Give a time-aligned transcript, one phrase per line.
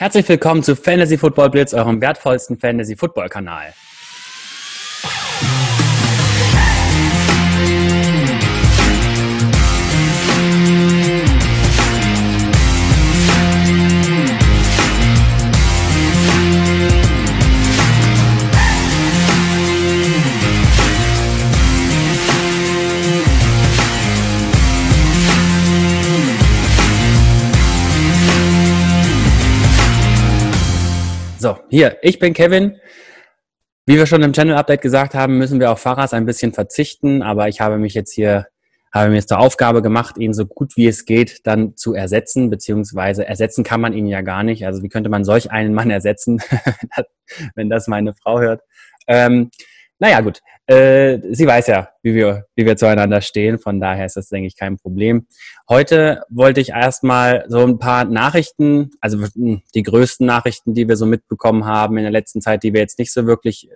[0.00, 3.74] Herzlich willkommen zu Fantasy Football Blitz, eurem wertvollsten Fantasy Football Kanal.
[31.40, 32.76] So, hier, ich bin Kevin.
[33.86, 37.22] Wie wir schon im Channel Update gesagt haben, müssen wir auf Fahrers ein bisschen verzichten,
[37.22, 38.48] aber ich habe mich jetzt hier,
[38.92, 42.50] habe mir jetzt zur Aufgabe gemacht, ihn so gut wie es geht dann zu ersetzen,
[42.50, 44.66] beziehungsweise ersetzen kann man ihn ja gar nicht.
[44.66, 46.42] Also wie könnte man solch einen Mann ersetzen,
[47.54, 48.60] wenn das meine Frau hört?
[49.06, 49.50] Ähm,
[50.00, 50.40] naja, gut.
[50.66, 53.58] Äh, sie weiß ja, wie wir, wie wir zueinander stehen.
[53.58, 55.26] Von daher ist das, denke ich, kein Problem.
[55.68, 60.96] Heute wollte ich erstmal so ein paar Nachrichten, also hm, die größten Nachrichten, die wir
[60.96, 63.74] so mitbekommen haben in der letzten Zeit, die wir jetzt nicht so wirklich äh,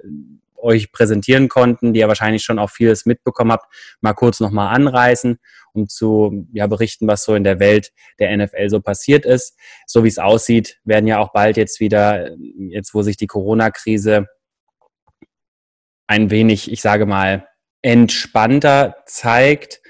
[0.57, 3.67] euch präsentieren konnten, die ihr wahrscheinlich schon auch vieles mitbekommen habt,
[4.01, 5.39] mal kurz nochmal anreißen,
[5.75, 9.59] um zu ja, berichten, was so in der Welt der NFL so passiert ist.
[9.87, 12.31] So wie es aussieht, werden ja auch bald jetzt wieder,
[12.71, 14.27] jetzt wo sich die Corona-Krise
[16.07, 17.47] ein wenig, ich sage mal,
[17.83, 19.81] entspannter zeigt.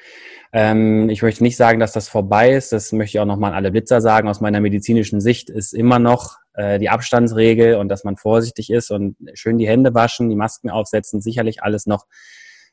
[0.52, 2.72] Ähm, ich möchte nicht sagen, dass das vorbei ist.
[2.72, 4.28] Das möchte ich auch nochmal an alle Blitzer sagen.
[4.28, 8.90] Aus meiner medizinischen Sicht ist immer noch äh, die Abstandsregel und dass man vorsichtig ist
[8.90, 12.06] und schön die Hände waschen, die Masken aufsetzen, sicherlich alles noch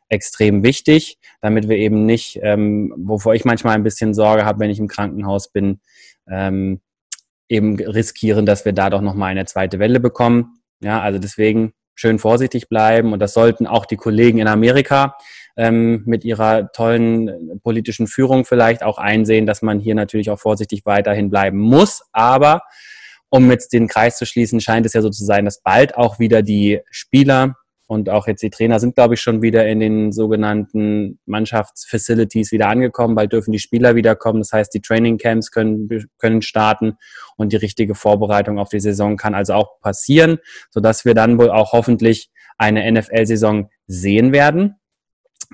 [0.09, 4.69] extrem wichtig, damit wir eben nicht, ähm, wovor ich manchmal ein bisschen Sorge habe, wenn
[4.69, 5.79] ich im Krankenhaus bin,
[6.29, 6.81] ähm,
[7.47, 10.61] eben riskieren, dass wir da doch nochmal eine zweite Welle bekommen.
[10.81, 13.13] Ja, also deswegen schön vorsichtig bleiben.
[13.13, 15.15] Und das sollten auch die Kollegen in Amerika
[15.57, 20.85] ähm, mit ihrer tollen politischen Führung vielleicht auch einsehen, dass man hier natürlich auch vorsichtig
[20.85, 22.03] weiterhin bleiben muss.
[22.11, 22.63] Aber
[23.29, 26.19] um jetzt den Kreis zu schließen, scheint es ja so zu sein, dass bald auch
[26.19, 27.55] wieder die Spieler
[27.91, 32.69] und auch jetzt die Trainer sind, glaube ich, schon wieder in den sogenannten Mannschaftsfacilities wieder
[32.69, 33.15] angekommen.
[33.15, 34.39] Bald dürfen die Spieler wiederkommen.
[34.39, 36.93] Das heißt, die Trainingcamps können, können starten
[37.35, 40.37] und die richtige Vorbereitung auf die Saison kann also auch passieren,
[40.69, 44.75] sodass wir dann wohl auch hoffentlich eine NFL-Saison sehen werden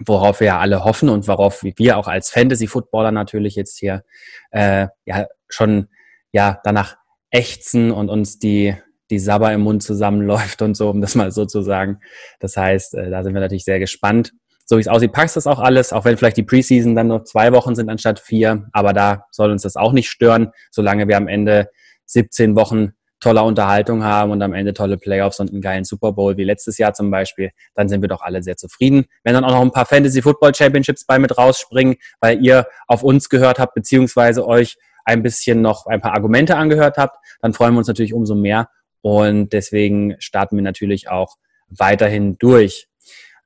[0.05, 4.03] worauf wir ja alle hoffen und worauf wir auch als Fantasy-Footballer natürlich jetzt hier
[4.51, 5.87] äh, ja schon
[6.31, 6.97] ja danach
[7.31, 8.75] ächzen und uns die
[9.09, 11.99] die Sabber im Mund zusammenläuft und so, um das mal so zu sagen.
[12.39, 14.33] Das heißt, äh, da sind wir natürlich sehr gespannt.
[14.65, 17.23] So wie es aussieht, passt das auch alles, auch wenn vielleicht die Preseason dann noch
[17.23, 18.67] zwei Wochen sind anstatt vier.
[18.73, 21.69] Aber da soll uns das auch nicht stören, solange wir am Ende
[22.05, 26.37] 17 Wochen toller Unterhaltung haben und am Ende tolle Playoffs und einen geilen Super Bowl
[26.37, 29.05] wie letztes Jahr zum Beispiel, dann sind wir doch alle sehr zufrieden.
[29.23, 33.03] Wenn dann auch noch ein paar Fantasy Football Championships bei mit rausspringen, weil ihr auf
[33.03, 37.73] uns gehört habt, beziehungsweise euch ein bisschen noch ein paar Argumente angehört habt, dann freuen
[37.73, 38.69] wir uns natürlich umso mehr
[39.01, 41.35] und deswegen starten wir natürlich auch
[41.69, 42.87] weiterhin durch.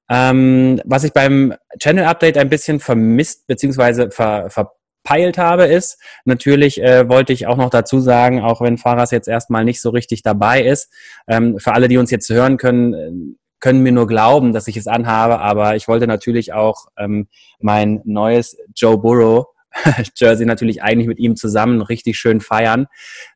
[0.10, 4.12] Ähm, was ich beim Channel Update ein bisschen vermisst bzw.
[4.12, 9.12] Ver, verpeilt habe, ist, natürlich äh, wollte ich auch noch dazu sagen, auch wenn Faras
[9.12, 10.92] jetzt erstmal nicht so richtig dabei ist,
[11.28, 14.88] ähm, für alle, die uns jetzt hören können, können mir nur glauben, dass ich es
[14.88, 17.28] anhabe, aber ich wollte natürlich auch ähm,
[17.60, 19.46] mein neues Joe Burrow
[20.16, 22.88] Jersey natürlich eigentlich mit ihm zusammen richtig schön feiern.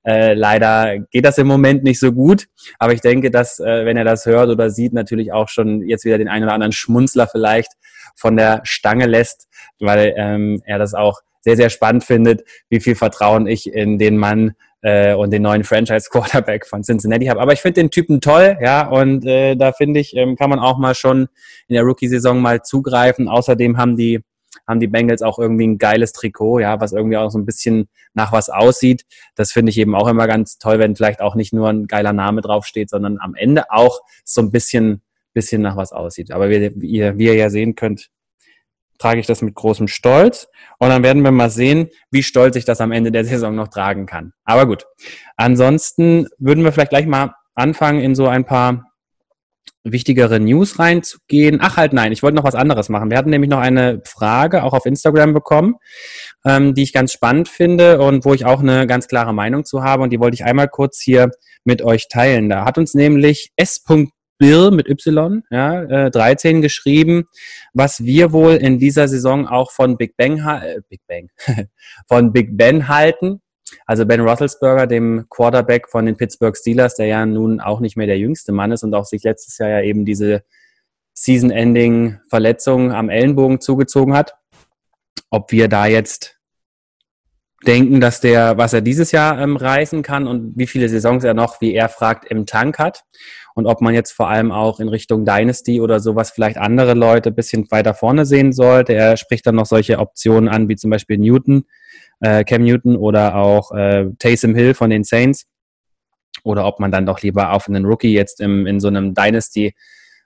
[0.04, 2.48] Äh, leider geht das im Moment nicht so gut,
[2.80, 6.06] aber ich denke, dass, äh, wenn er das hört oder sieht, natürlich auch schon jetzt
[6.06, 7.72] wieder den einen oder anderen Schmunzler vielleicht
[8.16, 9.48] von der Stange lässt,
[9.80, 14.18] weil ähm, er das auch sehr, sehr spannend findet, wie viel Vertrauen ich in den
[14.18, 17.40] Mann äh, und den neuen Franchise-Quarterback von Cincinnati habe.
[17.40, 20.60] Aber ich finde den Typen toll, ja, und äh, da finde ich, ähm, kann man
[20.60, 21.28] auch mal schon
[21.68, 23.28] in der Rookie-Saison mal zugreifen.
[23.28, 24.22] Außerdem haben die
[24.68, 27.90] haben die Bengals auch irgendwie ein geiles Trikot, ja, was irgendwie auch so ein bisschen
[28.14, 29.06] nach was aussieht.
[29.36, 32.14] Das finde ich eben auch immer ganz toll, wenn vielleicht auch nicht nur ein geiler
[32.14, 35.02] Name draufsteht, sondern am Ende auch so ein bisschen,
[35.34, 36.32] bisschen nach was aussieht.
[36.32, 38.10] Aber wie ihr, wie ihr ja sehen könnt,
[38.98, 40.48] trage ich das mit großem Stolz.
[40.80, 43.68] Und dann werden wir mal sehen, wie stolz ich das am Ende der Saison noch
[43.68, 44.34] tragen kann.
[44.44, 44.86] Aber gut.
[45.38, 48.92] Ansonsten würden wir vielleicht gleich mal anfangen in so ein paar
[49.86, 51.60] wichtigere News reinzugehen.
[51.62, 53.10] Ach halt nein, ich wollte noch was anderes machen.
[53.10, 55.76] Wir hatten nämlich noch eine Frage auch auf Instagram bekommen,
[56.44, 59.84] ähm, die ich ganz spannend finde und wo ich auch eine ganz klare Meinung zu
[59.84, 61.30] habe und die wollte ich einmal kurz hier
[61.64, 62.50] mit euch teilen.
[62.50, 63.84] Da hat uns nämlich S.
[64.42, 67.24] Mit Y, ja, äh, 13 geschrieben,
[67.74, 71.30] was wir wohl in dieser Saison auch von Big Bang, äh, Big Bang,
[72.10, 73.42] von Big Ben halten.
[73.86, 78.08] Also Ben Roethlisberger, dem Quarterback von den Pittsburgh Steelers, der ja nun auch nicht mehr
[78.08, 80.44] der jüngste Mann ist und auch sich letztes Jahr ja eben diese
[81.14, 84.36] Season-Ending-Verletzung am Ellenbogen zugezogen hat.
[85.30, 86.36] Ob wir da jetzt
[87.66, 91.34] denken, dass der, was er dieses Jahr ähm, reißen kann und wie viele Saisons er
[91.34, 93.04] noch, wie er fragt, im Tank hat.
[93.56, 97.30] Und ob man jetzt vor allem auch in Richtung Dynasty oder sowas vielleicht andere Leute
[97.30, 98.94] ein bisschen weiter vorne sehen sollte.
[98.94, 101.66] Er spricht dann noch solche Optionen an, wie zum Beispiel Newton,
[102.20, 105.46] äh, Cam Newton oder auch äh, Taysom Hill von den Saints.
[106.44, 109.74] Oder ob man dann doch lieber auf einen Rookie jetzt im, in so einem Dynasty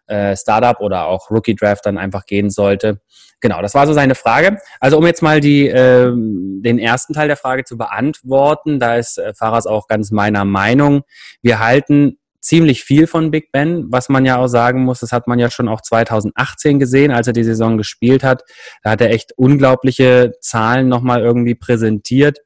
[0.07, 3.00] äh, Startup oder auch Rookie Draft dann einfach gehen sollte.
[3.41, 4.57] Genau, das war so seine Frage.
[4.81, 9.18] Also um jetzt mal die, äh, den ersten Teil der Frage zu beantworten, da ist
[9.18, 11.03] äh, Faras auch ganz meiner Meinung.
[11.42, 15.27] Wir halten ziemlich viel von Big Ben, was man ja auch sagen muss, das hat
[15.27, 18.44] man ja schon auch 2018 gesehen, als er die Saison gespielt hat.
[18.83, 22.39] Da hat er echt unglaubliche Zahlen nochmal irgendwie präsentiert.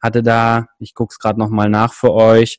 [0.00, 2.58] Hatte da, ich gucke es gerade nochmal nach für euch,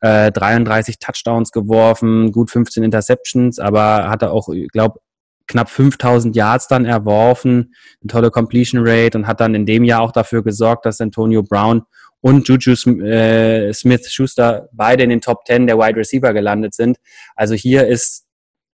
[0.00, 4.98] äh, 33 Touchdowns geworfen, gut 15 Interceptions, aber hatte auch, ich glaube,
[5.46, 10.00] knapp 5000 Yards dann erworfen, eine tolle Completion Rate und hat dann in dem Jahr
[10.00, 11.82] auch dafür gesorgt, dass Antonio Brown
[12.20, 12.72] und Juju
[13.02, 16.98] äh, Smith-Schuster beide in den Top 10 der Wide Receiver gelandet sind.
[17.34, 18.26] Also hier ist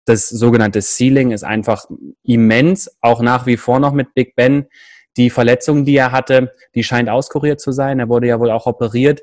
[0.05, 1.85] das sogenannte Ceiling ist einfach
[2.23, 4.65] immens, auch nach wie vor noch mit Big Ben.
[5.17, 7.99] Die Verletzung, die er hatte, die scheint auskuriert zu sein.
[7.99, 9.21] Er wurde ja wohl auch operiert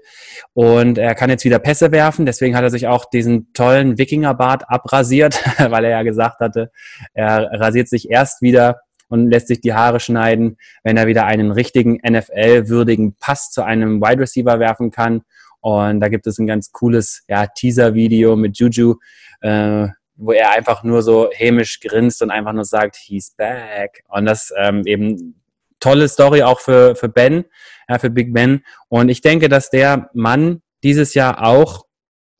[0.52, 2.26] und er kann jetzt wieder Pässe werfen.
[2.26, 6.70] Deswegen hat er sich auch diesen tollen Wikingerbart abrasiert, weil er ja gesagt hatte,
[7.14, 11.50] er rasiert sich erst wieder und lässt sich die Haare schneiden, wenn er wieder einen
[11.50, 15.22] richtigen NFL-würdigen Pass zu einem Wide Receiver werfen kann.
[15.60, 18.96] Und da gibt es ein ganz cooles ja, Teaser-Video mit Juju,
[19.40, 24.02] äh, wo er einfach nur so hämisch grinst und einfach nur sagt, he's back.
[24.08, 25.40] Und das ähm, eben
[25.80, 27.44] tolle Story auch für, für Ben,
[27.88, 28.62] ja, für Big Ben.
[28.88, 31.86] Und ich denke, dass der Mann dieses Jahr auch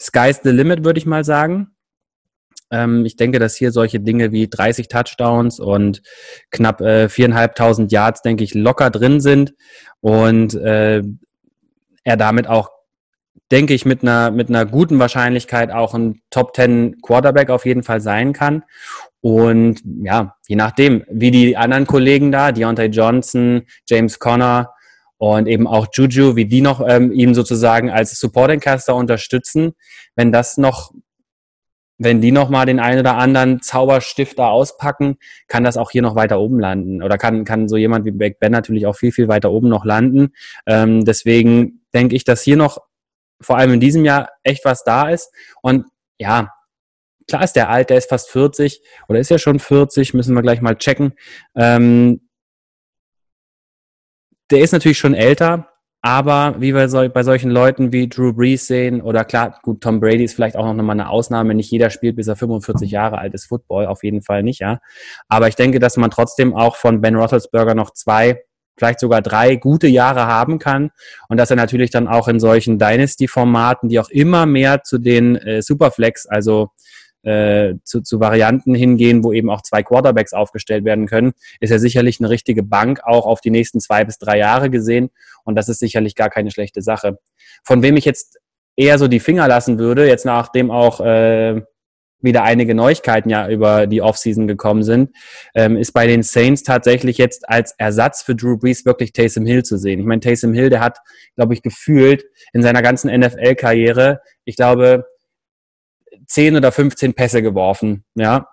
[0.01, 1.73] Sky's the Limit, würde ich mal sagen.
[2.71, 6.03] Ähm, ich denke, dass hier solche Dinge wie 30 Touchdowns und
[6.51, 9.55] knapp äh, 4.500 Yards, denke ich, locker drin sind
[10.01, 11.03] und äh,
[12.05, 12.71] er damit auch,
[13.51, 17.83] denke ich, mit einer, mit einer guten Wahrscheinlichkeit auch ein Top 10 Quarterback auf jeden
[17.83, 18.63] Fall sein kann.
[19.21, 24.73] Und ja, je nachdem, wie die anderen Kollegen da, Deontay Johnson, James Conner
[25.17, 29.73] und eben auch Juju, wie die noch ähm, ihn sozusagen als Supporting Caster unterstützen,
[30.15, 30.93] wenn das noch
[31.99, 35.19] wenn die nochmal den einen oder anderen Zauberstifter auspacken,
[35.49, 37.03] kann das auch hier noch weiter oben landen.
[37.03, 39.85] Oder kann, kann so jemand wie Beck Ben natürlich auch viel, viel weiter oben noch
[39.85, 40.33] landen.
[40.67, 42.79] Ähm, deswegen denke ich, dass hier noch
[43.41, 45.33] vor allem in diesem Jahr echt was da ist.
[45.61, 45.87] Und
[46.19, 46.53] ja,
[47.27, 50.43] klar ist der alt, der ist fast 40 oder ist ja schon 40, müssen wir
[50.43, 51.15] gleich mal checken.
[51.57, 52.29] Ähm,
[54.51, 55.69] der ist natürlich schon älter,
[56.01, 60.25] aber wie wir bei solchen Leuten wie Drew Brees sehen, oder klar, gut, Tom Brady
[60.25, 61.55] ist vielleicht auch noch mal eine Ausnahme.
[61.55, 64.79] Nicht jeder spielt, bis er 45 Jahre alt ist, Football, auf jeden Fall nicht, ja.
[65.29, 68.43] Aber ich denke, dass man trotzdem auch von Ben Roethlisberger noch zwei,
[68.77, 70.91] vielleicht sogar drei gute Jahre haben kann.
[71.29, 75.35] Und dass er natürlich dann auch in solchen Dynasty-Formaten, die auch immer mehr zu den
[75.35, 76.71] äh, Superflex, also
[77.23, 81.79] äh, zu, zu Varianten hingehen, wo eben auch zwei Quarterbacks aufgestellt werden können, ist ja
[81.79, 85.11] sicherlich eine richtige Bank auch auf die nächsten zwei bis drei Jahre gesehen.
[85.49, 87.19] Und das ist sicherlich gar keine schlechte Sache.
[87.65, 88.39] Von wem ich jetzt
[88.77, 91.63] eher so die Finger lassen würde, jetzt nachdem auch äh,
[92.21, 95.17] wieder einige Neuigkeiten ja über die Offseason gekommen sind,
[95.55, 99.63] ähm, ist bei den Saints tatsächlich jetzt als Ersatz für Drew Brees wirklich Taysom Hill
[99.65, 100.01] zu sehen.
[100.01, 100.99] Ich meine, Taysom Hill, der hat,
[101.35, 105.07] glaube ich, gefühlt in seiner ganzen NFL-Karriere, ich glaube,
[106.27, 108.49] 10 oder 15 Pässe geworfen, ja.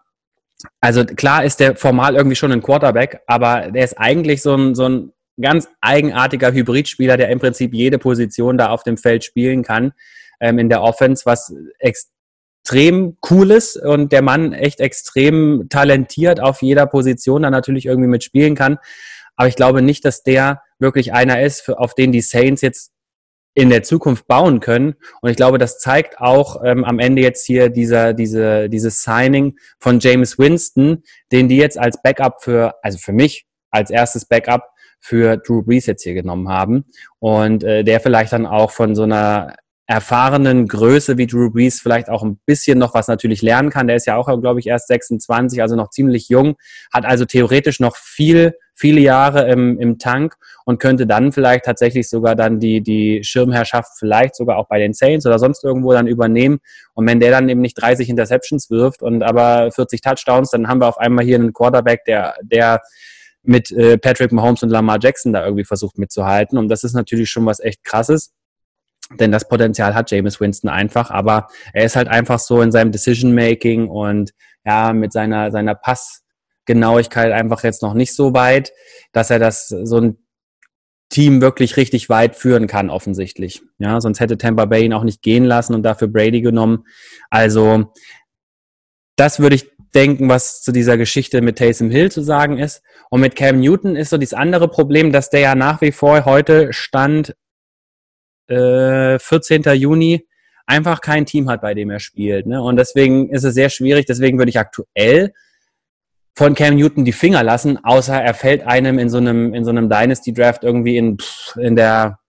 [0.79, 4.75] Also klar ist der formal irgendwie schon ein Quarterback, aber der ist eigentlich so ein,
[4.75, 9.63] so ein ganz eigenartiger Hybridspieler, der im Prinzip jede Position da auf dem Feld spielen
[9.63, 9.93] kann
[10.39, 16.61] ähm, in der Offense, was extrem cool ist und der Mann echt extrem talentiert auf
[16.61, 18.77] jeder Position da natürlich irgendwie mitspielen kann.
[19.35, 22.91] Aber ich glaube nicht, dass der wirklich einer ist, für, auf den die Saints jetzt
[23.57, 24.95] in der Zukunft bauen können.
[25.21, 29.57] Und ich glaube, das zeigt auch ähm, am Ende jetzt hier dieser, diese, dieses Signing
[29.79, 34.74] von James Winston, den die jetzt als Backup für, also für mich als erstes Backup
[34.99, 36.85] für Drew Brees jetzt hier genommen haben.
[37.19, 39.55] Und äh, der vielleicht dann auch von so einer
[39.87, 43.87] erfahrenen Größe wie Drew Brees vielleicht auch ein bisschen noch was natürlich lernen kann.
[43.87, 46.55] Der ist ja auch, glaube ich, erst 26, also noch ziemlich jung,
[46.91, 50.35] hat also theoretisch noch viel, viele Jahre im, im Tank
[50.65, 54.93] und könnte dann vielleicht tatsächlich sogar dann die, die Schirmherrschaft vielleicht sogar auch bei den
[54.93, 56.57] Saints oder sonst irgendwo dann übernehmen.
[56.93, 60.81] Und wenn der dann eben nicht 30 Interceptions wirft und aber 40 Touchdowns, dann haben
[60.81, 62.81] wir auf einmal hier einen Quarterback, der, der
[63.47, 66.57] mit äh, Patrick Mahomes und Lamar Jackson da irgendwie versucht mitzuhalten.
[66.57, 68.33] Und das ist natürlich schon was echt krasses.
[69.19, 72.91] Denn das Potenzial hat James Winston einfach, aber er ist halt einfach so in seinem
[72.91, 74.31] Decision-Making und
[74.65, 78.71] ja, mit seiner, seiner Passgenauigkeit einfach jetzt noch nicht so weit,
[79.11, 80.17] dass er das so ein
[81.09, 83.61] Team wirklich richtig weit führen kann, offensichtlich.
[83.77, 86.85] Ja, sonst hätte Tampa Bay ihn auch nicht gehen lassen und dafür Brady genommen.
[87.29, 87.93] Also,
[89.15, 92.83] das würde ich denken, was zu dieser Geschichte mit Taysom Hill zu sagen ist.
[93.09, 96.25] Und mit Cam Newton ist so dieses andere Problem, dass der ja nach wie vor
[96.25, 97.35] heute stand,
[98.47, 99.63] äh, 14.
[99.73, 100.27] Juni,
[100.67, 102.47] einfach kein Team hat, bei dem er spielt.
[102.47, 102.61] Ne?
[102.61, 104.05] Und deswegen ist es sehr schwierig.
[104.05, 105.33] Deswegen würde ich aktuell
[106.35, 109.69] von Cam Newton die Finger lassen, außer er fällt einem in so einem, in so
[109.69, 111.17] einem Dynasty Draft irgendwie in,
[111.55, 112.19] in der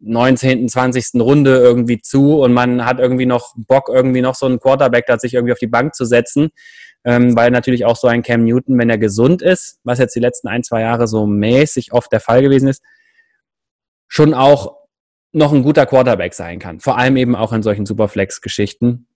[0.00, 1.20] 19., 20.
[1.20, 5.18] Runde irgendwie zu und man hat irgendwie noch Bock, irgendwie noch so einen Quarterback da
[5.18, 6.50] sich irgendwie auf die Bank zu setzen,
[7.06, 10.20] ähm, weil natürlich auch so ein Cam Newton, wenn er gesund ist, was jetzt die
[10.20, 12.82] letzten ein, zwei Jahre so mäßig oft der Fall gewesen ist,
[14.08, 14.76] schon auch
[15.32, 16.80] noch ein guter Quarterback sein kann.
[16.80, 19.06] Vor allem eben auch in solchen Superflex-Geschichten.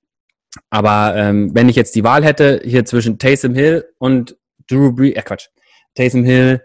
[0.70, 4.36] Aber ähm, wenn ich jetzt die Wahl hätte, hier zwischen Taysom Hill und
[4.68, 5.48] Drew Brees, äh Quatsch,
[5.96, 6.62] Taysom Hill,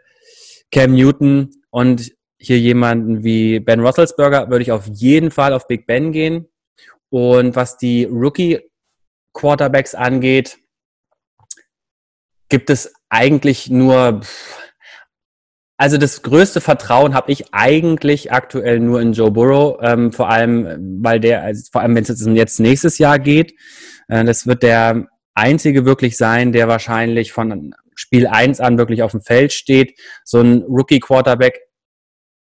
[0.71, 5.87] Cam Newton und hier jemanden wie Ben Roethlisberger, würde ich auf jeden Fall auf Big
[5.87, 6.49] Ben gehen.
[7.09, 10.59] Und was die Rookie-Quarterbacks angeht,
[12.49, 14.21] gibt es eigentlich nur,
[15.77, 21.01] also das größte Vertrauen habe ich eigentlich aktuell nur in Joe Burrow, ähm, vor allem,
[21.03, 23.53] weil der, also vor allem wenn es jetzt nächstes Jahr geht,
[24.07, 29.11] äh, das wird der einzige wirklich sein, der wahrscheinlich von Spiel 1 an wirklich auf
[29.11, 29.97] dem Feld steht.
[30.23, 31.59] So ein Rookie-Quarterback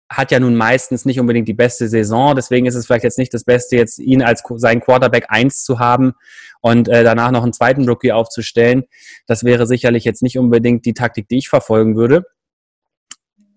[0.10, 3.34] hat ja nun meistens nicht unbedingt die beste Saison, deswegen ist es vielleicht jetzt nicht
[3.34, 6.14] das Beste, jetzt ihn als sein Quarterback 1 zu haben
[6.62, 8.84] und äh, danach noch einen zweiten Rookie aufzustellen.
[9.26, 12.26] Das wäre sicherlich jetzt nicht unbedingt die Taktik, die ich verfolgen würde.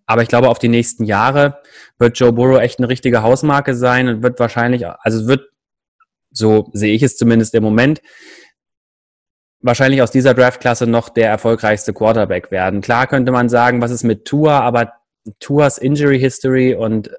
[0.07, 1.61] Aber ich glaube, auf die nächsten Jahre
[1.99, 5.49] wird Joe Burrow echt eine richtige Hausmarke sein und wird wahrscheinlich, also wird,
[6.33, 8.03] so sehe ich es zumindest im Moment,
[9.61, 12.81] wahrscheinlich aus dieser Draftklasse noch der erfolgreichste Quarterback werden.
[12.81, 14.95] Klar könnte man sagen, was ist mit Tua, aber
[15.39, 17.11] Tuas Injury History und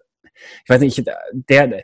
[0.63, 1.83] ich weiß nicht, der,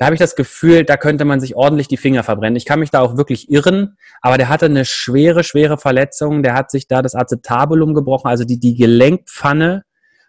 [0.00, 2.56] da habe ich das Gefühl, da könnte man sich ordentlich die Finger verbrennen.
[2.56, 6.42] Ich kann mich da auch wirklich irren, aber der hatte eine schwere, schwere Verletzung.
[6.42, 9.84] Der hat sich da das Acetabulum gebrochen, also die, die Gelenkpfanne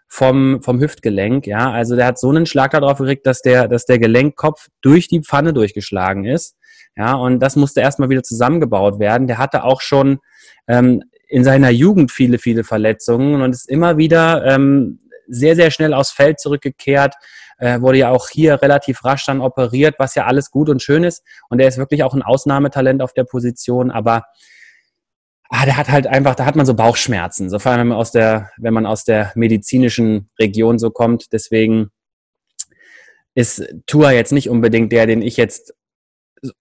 [0.09, 1.47] vom, vom Hüftgelenk.
[1.47, 5.07] Ja, also der hat so einen Schlag darauf gekriegt, dass der, dass der Gelenkkopf durch
[5.07, 6.57] die Pfanne durchgeschlagen ist.
[6.97, 9.27] Ja, und das musste erstmal wieder zusammengebaut werden.
[9.27, 10.19] Der hatte auch schon
[10.67, 11.01] ähm,
[11.31, 16.11] in seiner Jugend viele, viele Verletzungen und ist immer wieder ähm, sehr, sehr schnell aufs
[16.11, 17.15] Feld zurückgekehrt,
[17.57, 21.05] äh, wurde ja auch hier relativ rasch dann operiert, was ja alles gut und schön
[21.05, 21.23] ist.
[21.49, 24.25] Und er ist wirklich auch ein Ausnahmetalent auf der Position, aber
[25.49, 27.97] ah, der hat halt einfach, da hat man so Bauchschmerzen, so vor allem wenn man
[27.97, 31.31] aus der, wenn man aus der medizinischen Region so kommt.
[31.31, 31.91] Deswegen
[33.35, 35.73] ist Tua jetzt nicht unbedingt der, den ich jetzt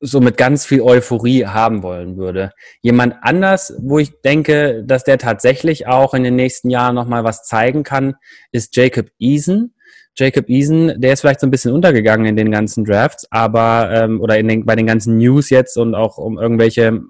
[0.00, 2.52] so mit ganz viel Euphorie haben wollen würde.
[2.82, 7.44] Jemand anders, wo ich denke, dass der tatsächlich auch in den nächsten Jahren nochmal was
[7.44, 8.16] zeigen kann,
[8.52, 9.74] ist Jacob Eason.
[10.16, 14.20] Jacob Eason, der ist vielleicht so ein bisschen untergegangen in den ganzen Drafts, aber ähm,
[14.20, 17.00] oder in den, bei den ganzen News jetzt und auch um irgendwelche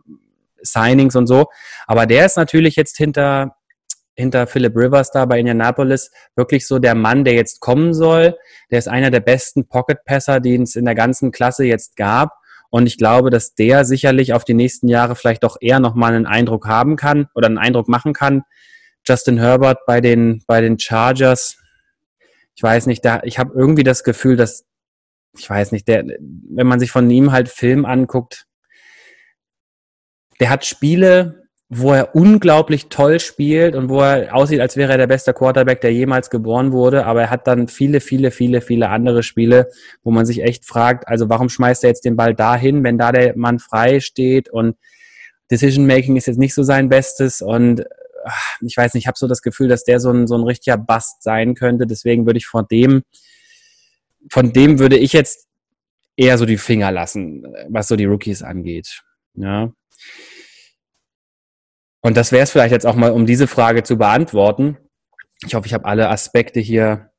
[0.62, 1.46] Signings und so.
[1.86, 3.56] Aber der ist natürlich jetzt hinter
[4.14, 8.36] hinter Philip Rivers da bei Indianapolis wirklich so der Mann, der jetzt kommen soll.
[8.70, 12.39] Der ist einer der besten Pocket-Passer, die es in der ganzen Klasse jetzt gab.
[12.70, 16.26] Und ich glaube, dass der sicherlich auf die nächsten Jahre vielleicht doch eher nochmal einen
[16.26, 18.44] Eindruck haben kann oder einen Eindruck machen kann.
[19.04, 21.58] Justin Herbert bei den, bei den Chargers,
[22.54, 24.66] ich weiß nicht, da, ich habe irgendwie das Gefühl, dass,
[25.36, 28.46] ich weiß nicht, der, wenn man sich von ihm halt Film anguckt,
[30.38, 31.39] der hat Spiele,
[31.72, 35.80] wo er unglaublich toll spielt und wo er aussieht, als wäre er der beste Quarterback,
[35.80, 37.06] der jemals geboren wurde.
[37.06, 39.70] Aber er hat dann viele, viele, viele, viele andere Spiele,
[40.02, 43.12] wo man sich echt fragt, also warum schmeißt er jetzt den Ball dahin, wenn da
[43.12, 44.76] der Mann frei steht und
[45.48, 47.84] Decision Making ist jetzt nicht so sein Bestes und
[48.60, 50.76] ich weiß nicht, ich habe so das Gefühl, dass der so ein, so ein richtiger
[50.76, 51.86] Bast sein könnte.
[51.86, 53.02] Deswegen würde ich von dem,
[54.28, 55.46] von dem würde ich jetzt
[56.16, 59.02] eher so die Finger lassen, was so die Rookies angeht.
[59.34, 59.72] Ja.
[62.02, 64.78] Und das wäre es vielleicht jetzt auch mal, um diese Frage zu beantworten.
[65.46, 67.10] Ich hoffe, ich habe alle Aspekte hier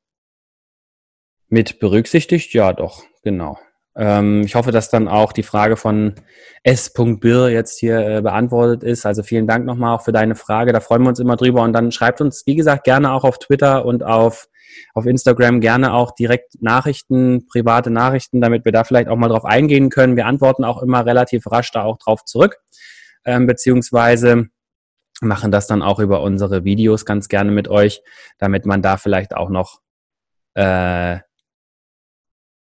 [1.48, 2.52] mit berücksichtigt.
[2.54, 3.58] Ja, doch, genau.
[3.94, 6.14] Ähm, ich hoffe, dass dann auch die Frage von
[6.62, 9.04] S.Bir jetzt hier äh, beantwortet ist.
[9.04, 10.72] Also vielen Dank nochmal auch für deine Frage.
[10.72, 11.62] Da freuen wir uns immer drüber.
[11.62, 14.48] Und dann schreibt uns, wie gesagt, gerne auch auf Twitter und auf,
[14.94, 19.44] auf Instagram gerne auch direkt Nachrichten, private Nachrichten, damit wir da vielleicht auch mal drauf
[19.44, 20.16] eingehen können.
[20.16, 22.58] Wir antworten auch immer relativ rasch da auch drauf zurück.
[23.24, 24.48] Ähm, beziehungsweise
[25.22, 28.02] machen das dann auch über unsere Videos ganz gerne mit euch,
[28.38, 29.80] damit man da vielleicht auch noch
[30.54, 31.18] äh,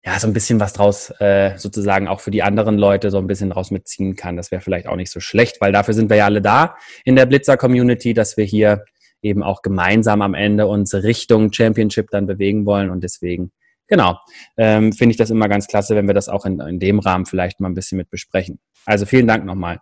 [0.04, 3.26] ja so ein bisschen was draus äh, sozusagen auch für die anderen Leute so ein
[3.26, 4.36] bisschen draus mitziehen kann.
[4.36, 7.16] Das wäre vielleicht auch nicht so schlecht, weil dafür sind wir ja alle da in
[7.16, 8.84] der Blitzer Community, dass wir hier
[9.22, 13.52] eben auch gemeinsam am Ende uns Richtung Championship dann bewegen wollen und deswegen,
[13.86, 14.18] genau,
[14.56, 17.24] ähm, finde ich das immer ganz klasse, wenn wir das auch in, in dem Rahmen
[17.24, 18.58] vielleicht mal ein bisschen mit besprechen.
[18.84, 19.78] Also vielen Dank nochmal.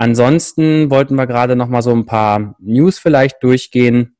[0.00, 4.16] Ansonsten wollten wir gerade nochmal so ein paar News vielleicht durchgehen.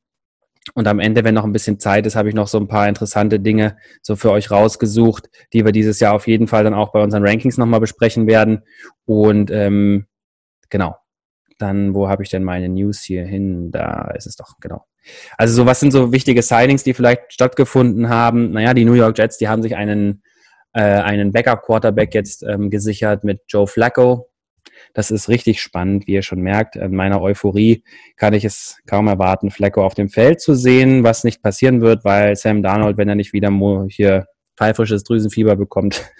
[0.74, 2.86] Und am Ende, wenn noch ein bisschen Zeit ist, habe ich noch so ein paar
[2.86, 6.92] interessante Dinge so für euch rausgesucht, die wir dieses Jahr auf jeden Fall dann auch
[6.92, 8.60] bei unseren Rankings nochmal besprechen werden.
[9.06, 10.04] Und ähm,
[10.68, 10.96] genau,
[11.56, 13.70] dann, wo habe ich denn meine News hier hin?
[13.70, 14.84] Da ist es doch, genau.
[15.38, 18.50] Also so, was sind so wichtige Signings, die vielleicht stattgefunden haben?
[18.50, 20.22] Naja, die New York Jets, die haben sich einen,
[20.74, 24.29] äh, einen Backup-Quarterback jetzt ähm, gesichert mit Joe Flacco.
[24.92, 26.76] Das ist richtig spannend, wie ihr schon merkt.
[26.76, 27.84] In meiner Euphorie
[28.16, 32.04] kann ich es kaum erwarten, Flacco auf dem Feld zu sehen, was nicht passieren wird,
[32.04, 33.50] weil Sam Darnold, wenn er nicht wieder
[33.88, 36.10] hier pfeifrisches Drüsenfieber bekommt,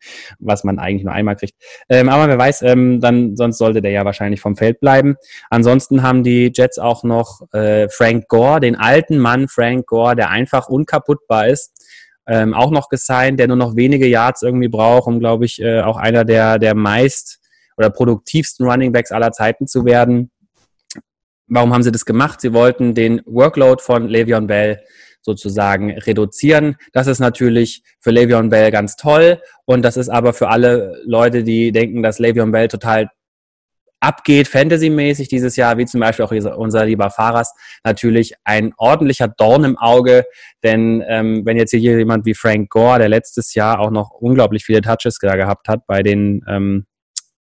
[0.38, 1.54] was man eigentlich nur einmal kriegt.
[1.88, 5.16] Ähm, aber wer weiß, ähm, dann sonst sollte der ja wahrscheinlich vom Feld bleiben.
[5.50, 10.30] Ansonsten haben die Jets auch noch äh, Frank Gore, den alten Mann Frank Gore, der
[10.30, 11.72] einfach unkaputtbar ist.
[12.28, 15.82] Ähm, auch noch gesigned, der nur noch wenige Yards irgendwie braucht, um, glaube ich, äh,
[15.82, 17.38] auch einer der, der meist
[17.76, 20.30] oder produktivsten Running Backs aller Zeiten zu werden.
[21.48, 22.40] Warum haben sie das gemacht?
[22.40, 24.80] Sie wollten den Workload von Le'Veon Bell
[25.22, 26.76] sozusagen reduzieren.
[26.92, 31.44] Das ist natürlich für Le'Veon Bell ganz toll und das ist aber für alle Leute,
[31.44, 33.10] die denken, dass Le'Veon Bell total
[34.00, 39.64] abgeht, fantasymäßig dieses Jahr, wie zum Beispiel auch unser lieber Fahrers, natürlich ein ordentlicher Dorn
[39.64, 40.24] im Auge,
[40.62, 44.64] denn ähm, wenn jetzt hier jemand wie Frank Gore, der letztes Jahr auch noch unglaublich
[44.64, 46.86] viele Touches gehabt hat bei den, ähm,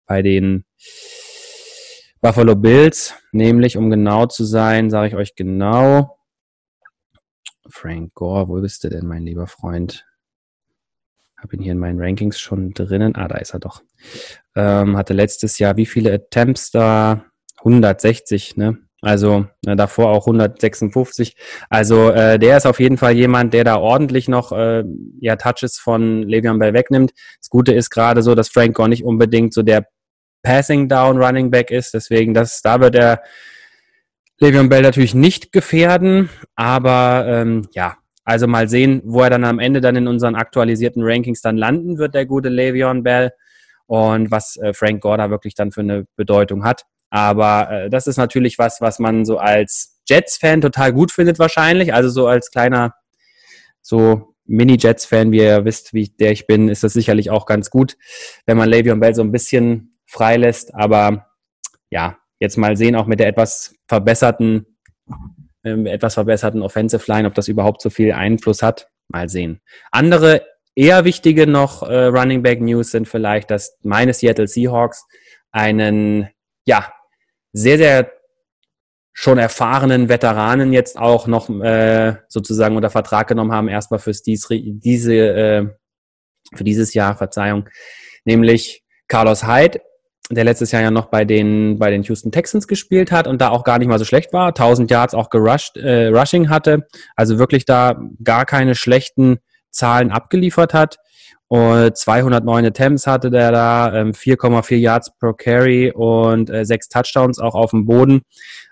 [0.07, 0.65] bei den
[2.21, 6.19] Buffalo Bills, nämlich um genau zu sein, sage ich euch genau,
[7.69, 10.07] Frank Gore, wo bist du denn, mein lieber Freund?
[11.39, 13.15] Habe ihn hier in meinen Rankings schon drinnen.
[13.17, 13.83] Ah, da ist er doch.
[14.55, 17.27] Ähm, hatte letztes Jahr wie viele Attempts da?
[17.59, 18.84] 160, ne?
[19.05, 21.37] Also äh, davor auch 156.
[21.69, 24.83] Also äh, der ist auf jeden Fall jemand, der da ordentlich noch äh,
[25.21, 27.13] ja, Touches von Le'Veon Bell wegnimmt.
[27.39, 29.87] Das Gute ist gerade so, dass Frank Gore nicht unbedingt so der
[30.43, 31.93] Passing Down Running Back ist.
[31.93, 33.23] Deswegen, das, da wird er
[34.41, 39.59] Le'Veon Bell natürlich nicht gefährden, aber ähm, ja, also mal sehen, wo er dann am
[39.59, 43.33] Ende dann in unseren aktualisierten Rankings dann landen wird, der gute Le'Veon Bell
[43.87, 46.85] und was äh, Frank Gore da wirklich dann für eine Bedeutung hat.
[47.11, 51.95] Aber äh, das ist natürlich was, was man so als Jets-Fan total gut findet wahrscheinlich.
[51.95, 52.95] Also so als kleiner
[53.81, 57.97] so Mini-Jets-Fan, wie ihr wisst, wie der ich bin, ist das sicherlich auch ganz gut,
[58.47, 60.75] wenn man Le'Veon Bell so ein bisschen freilässt.
[60.75, 61.27] Aber
[61.91, 64.67] ja, jetzt mal sehen, auch mit der etwas verbesserten,
[65.63, 68.89] äh, etwas verbesserten Offensive Line, ob das überhaupt so viel Einfluss hat.
[69.09, 69.61] Mal sehen.
[69.91, 75.07] Andere eher wichtige noch äh, Running Back News sind vielleicht, dass meine Seattle Seahawks
[75.53, 76.29] einen,
[76.65, 76.93] ja,
[77.53, 78.13] sehr, sehr
[79.13, 84.49] schon erfahrenen Veteranen jetzt auch noch äh, sozusagen unter Vertrag genommen haben, erstmal fürs dies,
[84.51, 85.67] diese, äh,
[86.55, 87.69] für dieses Jahr, Verzeihung,
[88.25, 89.81] nämlich Carlos Hyde
[90.31, 93.51] der letztes Jahr ja noch bei den, bei den Houston Texans gespielt hat und da
[93.51, 97.39] auch gar nicht mal so schlecht war, 1000 Yards auch gerusht, äh, Rushing hatte, also
[97.39, 99.39] wirklich da gar keine schlechten
[99.71, 100.97] Zahlen abgeliefert hat.
[101.49, 107.39] Und 209 Attempts hatte der da, 4,4 ähm, Yards pro Carry und äh, sechs Touchdowns
[107.39, 108.23] auch auf dem Boden.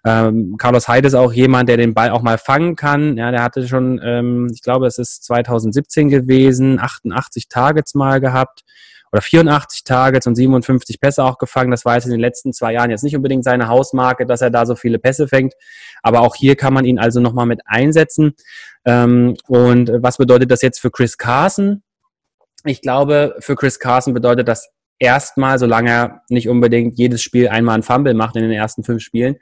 [0.05, 3.17] Ähm, Carlos Hyde ist auch jemand, der den Ball auch mal fangen kann.
[3.19, 8.63] Ja, der hatte schon, ähm, ich glaube, es ist 2017 gewesen, 88 Targets mal gehabt
[9.13, 11.71] oder 84 Targets und 57 Pässe auch gefangen.
[11.71, 14.51] Das war jetzt in den letzten zwei Jahren jetzt nicht unbedingt seine Hausmarke, dass er
[14.51, 15.53] da so viele Pässe fängt.
[16.03, 18.33] Aber auch hier kann man ihn also nochmal mit einsetzen.
[18.85, 21.83] Und was bedeutet das jetzt für Chris Carson?
[22.65, 27.77] Ich glaube, für Chris Carson bedeutet das erstmal, solange er nicht unbedingt jedes Spiel einmal
[27.77, 29.37] ein Fumble macht in den ersten fünf Spielen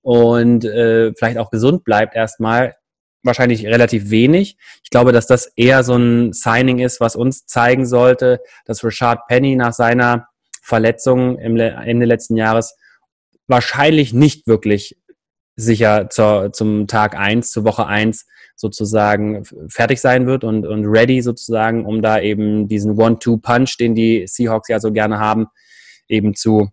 [0.00, 2.74] und äh, vielleicht auch gesund bleibt erstmal,
[3.22, 4.56] wahrscheinlich relativ wenig.
[4.82, 9.26] Ich glaube, dass das eher so ein Signing ist, was uns zeigen sollte, dass Richard
[9.28, 10.28] Penny nach seiner
[10.62, 12.76] Verletzung im Ende letzten Jahres
[13.46, 14.96] wahrscheinlich nicht wirklich
[15.56, 18.26] sicher zur, zum Tag eins, zur Woche eins
[18.62, 24.24] sozusagen fertig sein wird und, und ready sozusagen, um da eben diesen One-Two-Punch, den die
[24.26, 25.48] Seahawks ja so gerne haben,
[26.08, 26.70] eben zu,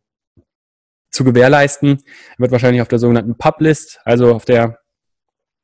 [1.11, 2.03] zu gewährleisten.
[2.37, 4.77] Wird wahrscheinlich auf der sogenannten Pub-List, also auf der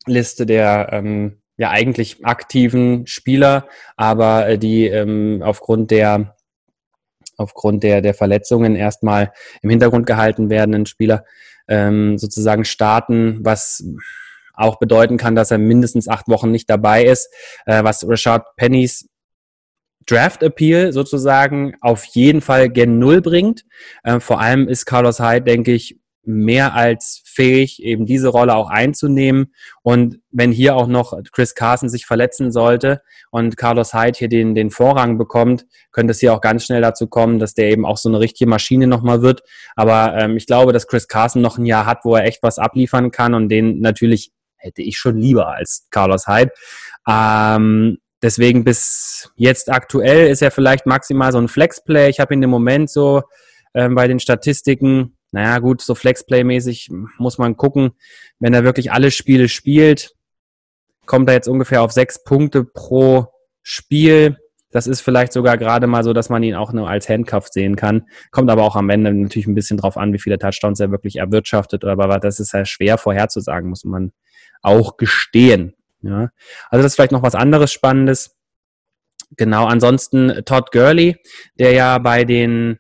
[0.07, 6.35] Liste der ähm, ja eigentlich aktiven Spieler, aber äh, die ähm, aufgrund der
[7.37, 11.23] aufgrund der der Verletzungen erstmal im Hintergrund gehalten werdenden Spieler
[11.67, 13.83] ähm, sozusagen starten, was
[14.57, 17.29] auch bedeuten kann, dass er mindestens acht Wochen nicht dabei ist,
[17.65, 19.09] äh, was Richard Pennys
[20.07, 23.65] Draft Appeal sozusagen auf jeden Fall gen Null bringt.
[24.03, 28.69] Äh, vor allem ist Carlos Hyde, denke ich, mehr als fähig, eben diese Rolle auch
[28.69, 29.53] einzunehmen.
[29.83, 34.55] Und wenn hier auch noch Chris Carson sich verletzen sollte und Carlos Hyde hier den,
[34.55, 37.97] den Vorrang bekommt, könnte es hier auch ganz schnell dazu kommen, dass der eben auch
[37.97, 39.43] so eine richtige Maschine nochmal wird.
[39.75, 42.57] Aber ähm, ich glaube, dass Chris Carson noch ein Jahr hat, wo er echt was
[42.57, 44.31] abliefern kann und den natürlich
[44.65, 46.51] hätte ich schon lieber als Carlos Hyde.
[47.07, 52.09] Ähm, deswegen bis jetzt aktuell ist er vielleicht maximal so ein Flexplay.
[52.09, 53.21] Ich habe ihn im Moment so
[53.73, 57.91] ähm, bei den Statistiken, naja gut, so Flexplay-mäßig muss man gucken,
[58.39, 60.15] wenn er wirklich alle Spiele spielt,
[61.05, 63.27] kommt er jetzt ungefähr auf sechs Punkte pro
[63.61, 64.37] Spiel.
[64.71, 67.75] Das ist vielleicht sogar gerade mal so, dass man ihn auch nur als Handcuff sehen
[67.75, 68.07] kann.
[68.31, 71.17] Kommt aber auch am Ende natürlich ein bisschen drauf an, wie viele Touchdowns er wirklich
[71.17, 71.85] erwirtschaftet.
[71.85, 74.11] Aber das ist ja schwer vorherzusagen, muss man
[74.65, 75.75] auch gestehen.
[76.01, 76.29] Ja.
[76.69, 78.35] Also das ist vielleicht noch was anderes Spannendes.
[79.37, 81.17] Genau, ansonsten Todd Gurley,
[81.57, 82.79] der ja bei den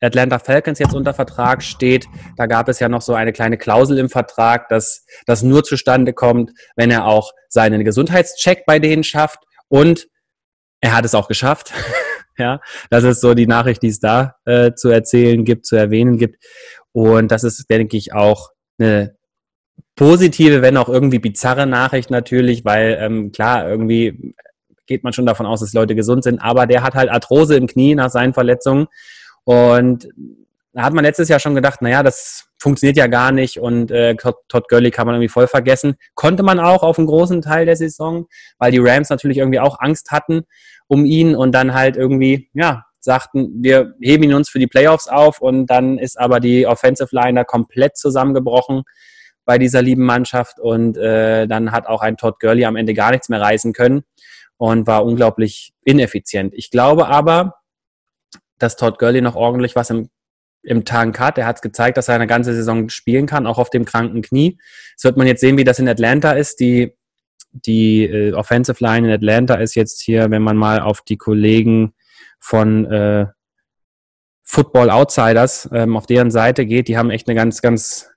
[0.00, 3.98] Atlanta Falcons jetzt unter Vertrag steht, da gab es ja noch so eine kleine Klausel
[3.98, 9.38] im Vertrag, dass das nur zustande kommt, wenn er auch seinen Gesundheitscheck bei denen schafft
[9.68, 10.06] und
[10.80, 11.72] er hat es auch geschafft.
[12.38, 16.18] ja, das ist so die Nachricht, die es da äh, zu erzählen gibt, zu erwähnen
[16.18, 16.44] gibt.
[16.92, 19.15] Und das ist, denke ich, auch eine
[19.96, 24.34] positive, wenn auch irgendwie bizarre Nachricht natürlich, weil ähm, klar, irgendwie
[24.86, 27.66] geht man schon davon aus, dass Leute gesund sind, aber der hat halt Arthrose im
[27.66, 28.86] Knie nach seinen Verletzungen
[29.44, 30.08] und
[30.72, 34.14] da hat man letztes Jahr schon gedacht, naja, das funktioniert ja gar nicht und äh,
[34.14, 35.94] Todd Gurley kann man irgendwie voll vergessen.
[36.14, 38.26] Konnte man auch auf einen großen Teil der Saison,
[38.58, 40.42] weil die Rams natürlich irgendwie auch Angst hatten
[40.86, 45.08] um ihn und dann halt irgendwie, ja, sagten, wir heben ihn uns für die Playoffs
[45.08, 48.82] auf und dann ist aber die Offensive Line da komplett zusammengebrochen
[49.46, 53.12] bei dieser lieben Mannschaft und äh, dann hat auch ein Todd Gurley am Ende gar
[53.12, 54.02] nichts mehr reißen können
[54.58, 56.52] und war unglaublich ineffizient.
[56.54, 57.54] Ich glaube aber,
[58.58, 60.10] dass Todd Gurley noch ordentlich was im,
[60.62, 61.38] im Tank hat.
[61.38, 64.58] Er hat gezeigt, dass er eine ganze Saison spielen kann, auch auf dem kranken Knie.
[64.96, 66.58] Das wird man jetzt sehen, wie das in Atlanta ist.
[66.58, 66.92] Die,
[67.52, 71.94] die äh, Offensive Line in Atlanta ist jetzt hier, wenn man mal auf die Kollegen
[72.40, 73.26] von äh,
[74.42, 78.08] Football Outsiders ähm, auf deren Seite geht, die haben echt eine ganz, ganz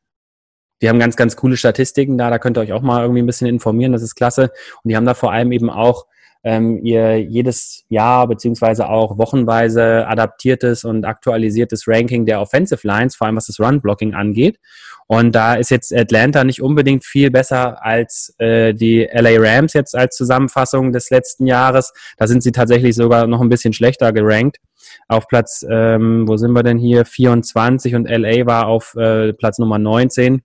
[0.82, 2.30] die haben ganz, ganz coole Statistiken da.
[2.30, 3.92] Da könnt ihr euch auch mal irgendwie ein bisschen informieren.
[3.92, 4.52] Das ist klasse.
[4.84, 6.06] Und die haben da vor allem eben auch
[6.44, 13.28] ähm, ihr jedes Jahr beziehungsweise auch wochenweise adaptiertes und aktualisiertes Ranking der Offensive Lines, vor
[13.28, 14.60] allem was das Run-Blocking angeht.
[15.08, 19.96] Und da ist jetzt Atlanta nicht unbedingt viel besser als äh, die LA Rams jetzt
[19.96, 21.94] als Zusammenfassung des letzten Jahres.
[22.18, 24.58] Da sind sie tatsächlich sogar noch ein bisschen schlechter gerankt.
[25.08, 27.06] Auf Platz, ähm, wo sind wir denn hier?
[27.06, 30.44] 24 und LA war auf äh, Platz Nummer 19.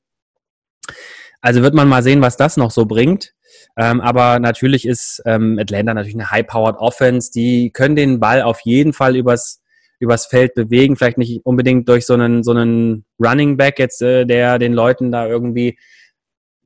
[1.40, 3.34] Also wird man mal sehen, was das noch so bringt.
[3.76, 7.30] Ähm, aber natürlich ist ähm, Atlanta natürlich eine high-powered Offense.
[7.32, 9.60] Die können den Ball auf jeden Fall übers,
[9.98, 10.96] übers Feld bewegen.
[10.96, 15.12] Vielleicht nicht unbedingt durch so einen, so einen Running Back jetzt, äh, der den Leuten
[15.12, 15.76] da irgendwie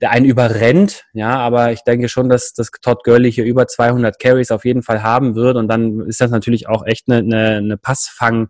[0.01, 4.19] der einen überrennt, ja, aber ich denke schon, dass, dass Todd Gurley hier über 200
[4.19, 7.57] Carries auf jeden Fall haben wird und dann ist das natürlich auch echt eine, eine,
[7.57, 8.49] eine Passfang,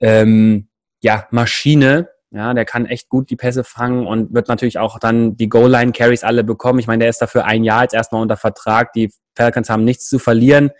[0.00, 0.68] ähm,
[1.00, 5.36] ja, Maschine, ja, der kann echt gut die Pässe fangen und wird natürlich auch dann
[5.36, 6.78] die Goal-Line-Carries alle bekommen.
[6.78, 8.92] Ich meine, der ist dafür ein Jahr jetzt erstmal unter Vertrag.
[8.92, 10.70] Die Falcons haben nichts zu verlieren.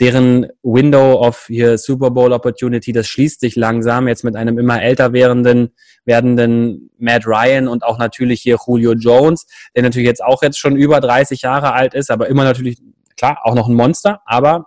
[0.00, 4.80] Deren Window of hier Super Bowl Opportunity, das schließt sich langsam jetzt mit einem immer
[4.80, 5.72] älter werdenden,
[6.04, 10.76] werdenden Matt Ryan und auch natürlich hier Julio Jones, der natürlich jetzt auch jetzt schon
[10.76, 12.80] über 30 Jahre alt ist, aber immer natürlich,
[13.16, 14.66] klar, auch noch ein Monster, aber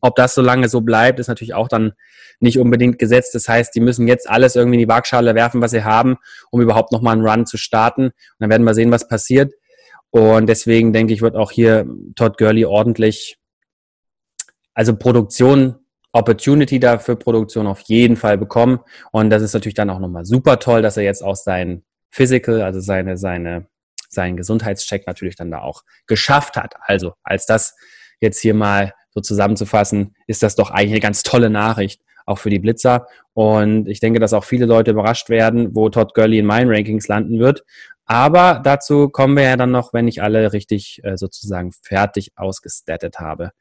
[0.00, 1.92] ob das so lange so bleibt, ist natürlich auch dann
[2.40, 3.34] nicht unbedingt gesetzt.
[3.34, 6.16] Das heißt, die müssen jetzt alles irgendwie in die Waagschale werfen, was sie haben,
[6.50, 8.06] um überhaupt nochmal einen Run zu starten.
[8.06, 9.52] Und dann werden wir sehen, was passiert.
[10.10, 13.38] Und deswegen denke ich, wird auch hier Todd Gurley ordentlich,
[14.74, 15.76] also Produktion,
[16.12, 18.80] Opportunity dafür Produktion auf jeden Fall bekommen.
[19.10, 22.60] Und das ist natürlich dann auch nochmal super toll, dass er jetzt auch sein Physical,
[22.60, 23.66] also seine, seine,
[24.10, 26.74] seinen Gesundheitscheck natürlich dann da auch geschafft hat.
[26.82, 27.74] Also als das
[28.20, 32.50] jetzt hier mal so zusammenzufassen, ist das doch eigentlich eine ganz tolle Nachricht, auch für
[32.50, 33.06] die Blitzer.
[33.34, 37.08] Und ich denke, dass auch viele Leute überrascht werden, wo Todd Gurley in meinen Rankings
[37.08, 37.64] landen wird.
[38.04, 43.20] Aber dazu kommen wir ja dann noch, wenn ich alle richtig äh, sozusagen fertig ausgestattet
[43.20, 43.52] habe.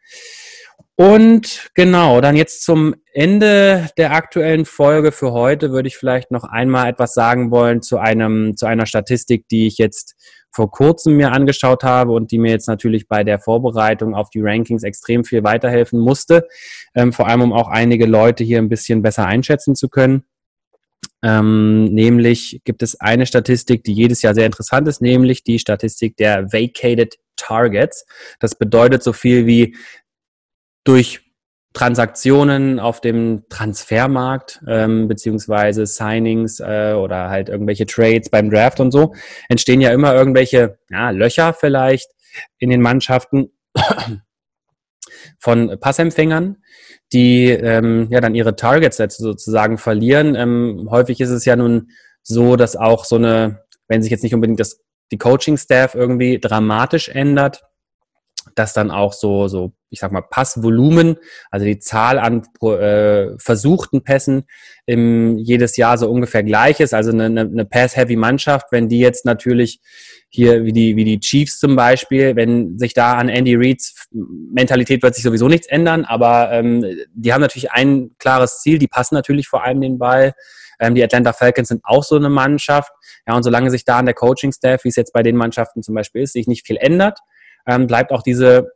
[0.96, 6.44] Und genau, dann jetzt zum Ende der aktuellen Folge für heute würde ich vielleicht noch
[6.44, 10.16] einmal etwas sagen wollen zu einem, zu einer Statistik, die ich jetzt
[10.52, 14.42] vor kurzem mir angeschaut habe und die mir jetzt natürlich bei der Vorbereitung auf die
[14.42, 16.48] Rankings extrem viel weiterhelfen musste,
[16.94, 20.24] ähm, vor allem um auch einige Leute hier ein bisschen besser einschätzen zu können.
[21.24, 26.18] Ähm, nämlich gibt es eine Statistik, die jedes Jahr sehr interessant ist, nämlich die Statistik
[26.18, 28.06] der Vacated Targets.
[28.40, 29.76] Das bedeutet so viel wie
[30.84, 31.31] durch
[31.74, 38.92] Transaktionen auf dem Transfermarkt ähm, beziehungsweise Signings äh, oder halt irgendwelche Trades beim Draft und
[38.92, 39.14] so
[39.48, 42.12] entstehen ja immer irgendwelche ja, Löcher vielleicht
[42.58, 43.52] in den Mannschaften
[45.40, 46.58] von Passempfängern,
[47.14, 50.36] die ähm, ja dann ihre Targets sozusagen verlieren.
[50.36, 54.36] Ähm, häufig ist es ja nun so, dass auch so eine, wenn sich jetzt nicht
[54.36, 54.82] unbedingt das
[55.12, 57.64] die Coaching-Staff irgendwie dramatisch ändert,
[58.56, 61.18] dass dann auch so, so, ich sag mal, Passvolumen,
[61.50, 64.46] also die Zahl an äh, versuchten Pässen
[64.86, 66.94] im, jedes Jahr so ungefähr gleich ist.
[66.94, 69.80] Also eine, eine Pass-Heavy-Mannschaft, wenn die jetzt natürlich
[70.30, 75.04] hier wie die, wie die Chiefs zum Beispiel, wenn sich da an Andy Reids Mentalität
[75.04, 79.16] wird sich sowieso nichts ändern, aber ähm, die haben natürlich ein klares Ziel, die passen
[79.16, 80.34] natürlich vor allem den Ball.
[80.80, 82.92] Ähm, die Atlanta Falcons sind auch so eine Mannschaft.
[83.28, 85.96] Ja, und solange sich da an der Coaching-Staff, wie es jetzt bei den Mannschaften zum
[85.96, 87.20] Beispiel ist, sich nicht viel ändert,
[87.66, 88.72] ähm, bleibt auch diese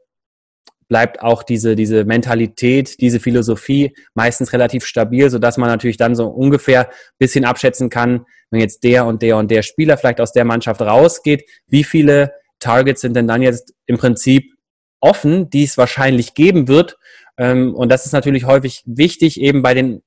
[0.88, 6.16] bleibt auch diese, diese Mentalität, diese Philosophie meistens relativ stabil, so dass man natürlich dann
[6.16, 10.32] so ungefähr bisschen abschätzen kann, wenn jetzt der und der und der Spieler vielleicht aus
[10.32, 14.54] der Mannschaft rausgeht, wie viele Targets sind denn dann jetzt im Prinzip
[15.00, 16.98] offen, die es wahrscheinlich geben wird.
[17.38, 20.04] Ähm, und das ist natürlich häufig wichtig, eben bei den,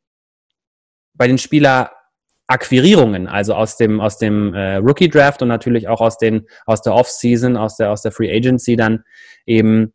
[1.15, 1.93] bei den Spieler
[2.49, 6.83] Akquirierungen, also aus dem aus dem äh, Rookie Draft und natürlich auch aus den aus
[6.83, 9.05] der Off Season, aus der aus der Free Agency dann
[9.47, 9.93] eben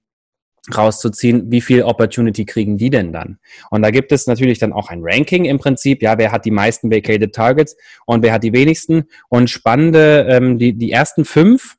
[0.76, 3.40] rauszuziehen, wie viel Opportunity kriegen die denn dann?
[3.70, 6.52] Und da gibt es natürlich dann auch ein Ranking im Prinzip, ja, wer hat die
[6.52, 9.04] meisten Vacated Targets und wer hat die wenigsten?
[9.28, 11.76] Und spannende, ähm, die, die ersten fünf,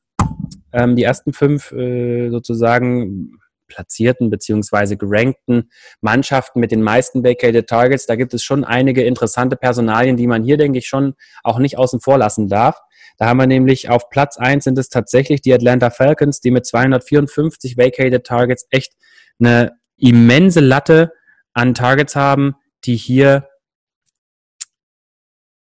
[0.72, 3.38] ähm, die ersten fünf äh, sozusagen
[3.74, 8.06] platzierten beziehungsweise gerankten Mannschaften mit den meisten Vacated Targets.
[8.06, 11.76] Da gibt es schon einige interessante Personalien, die man hier, denke ich, schon auch nicht
[11.76, 12.80] außen vor lassen darf.
[13.18, 16.66] Da haben wir nämlich auf Platz eins sind es tatsächlich die Atlanta Falcons, die mit
[16.66, 18.92] 254 Vacated Targets echt
[19.38, 21.12] eine immense Latte
[21.52, 23.48] an Targets haben, die hier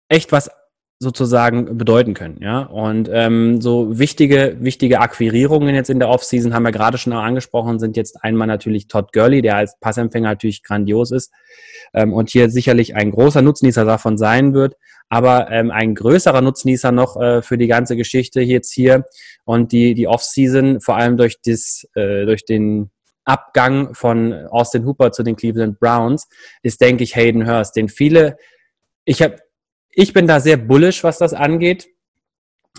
[0.09, 0.49] echt was
[0.99, 2.39] sozusagen bedeuten können.
[2.41, 2.61] Ja?
[2.61, 7.79] Und ähm, so wichtige, wichtige Akquirierungen jetzt in der Offseason haben wir gerade schon angesprochen,
[7.79, 11.31] sind jetzt einmal natürlich Todd Gurley, der als Passempfänger natürlich grandios ist
[11.93, 14.75] ähm, und hier sicherlich ein großer Nutznießer davon sein wird.
[15.09, 19.05] Aber ähm, ein größerer Nutznießer noch äh, für die ganze Geschichte jetzt hier
[19.45, 22.89] und die, die Offseason, vor allem durch, das, äh, durch den
[23.23, 26.27] Abgang von Austin Hooper zu den Cleveland Browns,
[26.63, 28.37] ist, denke ich, Hayden Hurst, den viele,
[29.05, 29.37] ich habe
[29.97, 31.87] ich bin da sehr bullish, was das angeht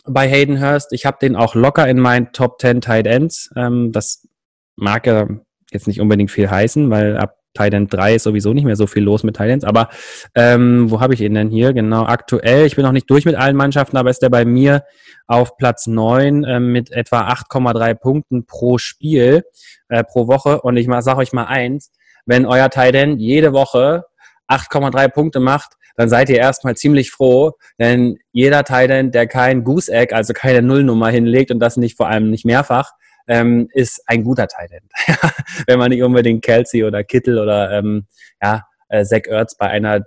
[0.05, 0.93] bei Hayden Hurst.
[0.93, 3.51] Ich habe den auch locker in meinen Top 10 Tight Ends.
[3.57, 4.29] Ähm, das
[4.77, 5.27] mag ja
[5.73, 8.87] jetzt nicht unbedingt viel heißen, weil ab Tight End 3 ist sowieso nicht mehr so
[8.87, 9.65] viel los mit Tight Ends.
[9.65, 9.89] Aber
[10.37, 11.73] ähm, wo habe ich ihn denn hier?
[11.73, 12.67] Genau, aktuell.
[12.67, 14.85] Ich bin noch nicht durch mit allen Mannschaften, aber ist der bei mir
[15.27, 19.43] auf Platz 9 äh, mit etwa 8,3 Punkten pro Spiel,
[19.89, 20.61] äh, pro Woche.
[20.61, 21.91] Und ich sage euch mal eins,
[22.27, 24.05] wenn euer Tight End jede Woche
[24.49, 29.93] 8,3 Punkte macht, dann seid ihr erstmal ziemlich froh, denn jeder Titan, der kein Goose
[29.93, 32.93] Egg, also keine Nullnummer hinlegt und das nicht vor allem nicht mehrfach,
[33.27, 34.89] ähm, ist ein guter Titan.
[35.67, 38.07] Wenn man nicht unbedingt Kelsey oder Kittel oder ähm,
[38.43, 40.05] ja, äh, Zach Ertz bei einer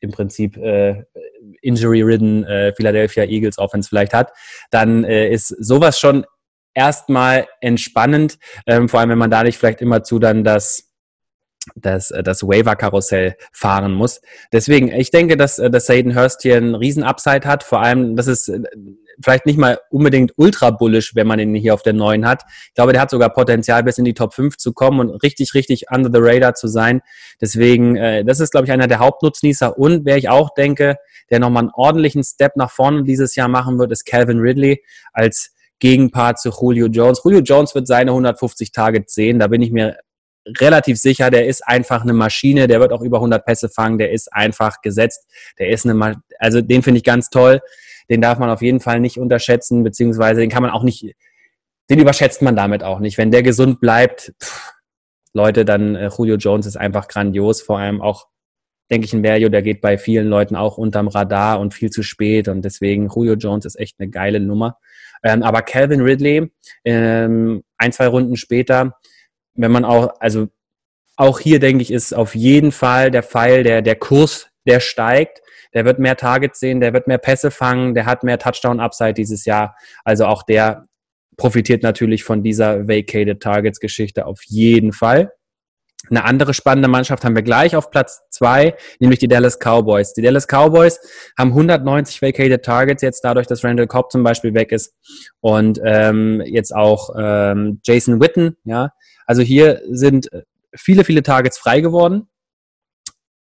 [0.00, 1.04] im Prinzip äh,
[1.60, 4.32] injury-ridden äh, Philadelphia Eagles Offense vielleicht hat,
[4.70, 6.24] dann äh, ist sowas schon
[6.74, 10.87] erstmal entspannend, ähm, vor allem wenn man da nicht vielleicht immer zu dann das
[11.74, 14.20] das, äh, das Waiver-Karussell fahren muss.
[14.52, 17.62] Deswegen, ich denke, dass, äh, dass Hayden Hurst hier einen riesen Upside hat.
[17.62, 18.60] Vor allem, das ist äh,
[19.22, 22.44] vielleicht nicht mal unbedingt ultra bullish, wenn man ihn hier auf der neuen hat.
[22.68, 25.54] Ich glaube, der hat sogar Potenzial, bis in die Top 5 zu kommen und richtig,
[25.54, 27.00] richtig under the radar zu sein.
[27.40, 29.76] Deswegen, das ist, glaube ich, einer der Hauptnutznießer.
[29.76, 30.98] Und wer ich auch denke,
[31.30, 35.52] der nochmal einen ordentlichen Step nach vorne dieses Jahr machen wird, ist Calvin Ridley als
[35.80, 37.22] Gegenpart zu Julio Jones.
[37.24, 39.96] Julio Jones wird seine 150 Targets sehen, da bin ich mir
[40.60, 44.12] relativ sicher, der ist einfach eine Maschine, der wird auch über 100 Pässe fangen, der
[44.12, 45.26] ist einfach gesetzt,
[45.58, 47.60] der ist eine, Ma also den finde ich ganz toll,
[48.10, 51.14] den darf man auf jeden Fall nicht unterschätzen, beziehungsweise den kann man auch nicht,
[51.90, 53.18] den überschätzt man damit auch nicht.
[53.18, 54.72] Wenn der gesund bleibt, pff,
[55.34, 58.26] Leute, dann äh, Julio Jones ist einfach grandios, vor allem auch,
[58.90, 62.02] denke ich, ein Value, der geht bei vielen Leuten auch unterm Radar und viel zu
[62.02, 64.78] spät und deswegen Julio Jones ist echt eine geile Nummer.
[65.22, 66.50] Ähm, aber Calvin Ridley,
[66.84, 68.94] ähm, ein, zwei Runden später,
[69.58, 70.48] wenn man auch, also
[71.16, 75.42] auch hier denke ich, ist auf jeden Fall der Pfeil, der, der Kurs, der steigt.
[75.74, 79.44] Der wird mehr Targets sehen, der wird mehr Pässe fangen, der hat mehr Touchdown-Upside dieses
[79.44, 79.76] Jahr.
[80.04, 80.86] Also auch der
[81.36, 85.32] profitiert natürlich von dieser Vacated Targets-Geschichte auf jeden Fall.
[86.10, 90.14] Eine andere spannende Mannschaft haben wir gleich auf Platz zwei, nämlich die Dallas Cowboys.
[90.14, 91.00] Die Dallas Cowboys
[91.36, 94.94] haben 190 vacated Targets jetzt dadurch, dass Randall Cobb zum Beispiel weg ist
[95.40, 98.92] und ähm, jetzt auch ähm, Jason Witten, ja,
[99.26, 100.30] also hier sind
[100.74, 102.28] viele, viele Targets frei geworden,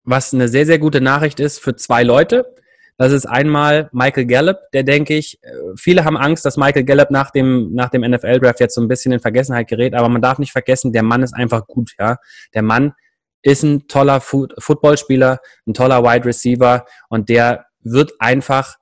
[0.04, 2.55] was eine sehr, sehr gute Nachricht ist für zwei Leute.
[2.98, 7.12] Das ist einmal Michael Gallup, der denke ich, äh, viele haben Angst, dass Michael Gallup
[7.12, 10.40] nach dem, nach dem NFL-Draft jetzt so ein bisschen in Vergessenheit gerät, aber man darf
[10.40, 12.18] nicht vergessen, der Mann ist einfach gut, ja.
[12.54, 12.94] Der Mann
[13.42, 18.76] ist ein toller Footballspieler, ein toller Wide Receiver und der wird einfach,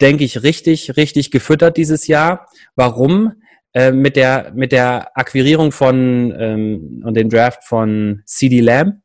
[0.00, 2.46] denke ich, richtig, richtig gefüttert dieses Jahr.
[2.76, 3.34] Warum?
[3.74, 9.03] Äh, mit der mit der Akquirierung von ähm, und dem Draft von CD Lamb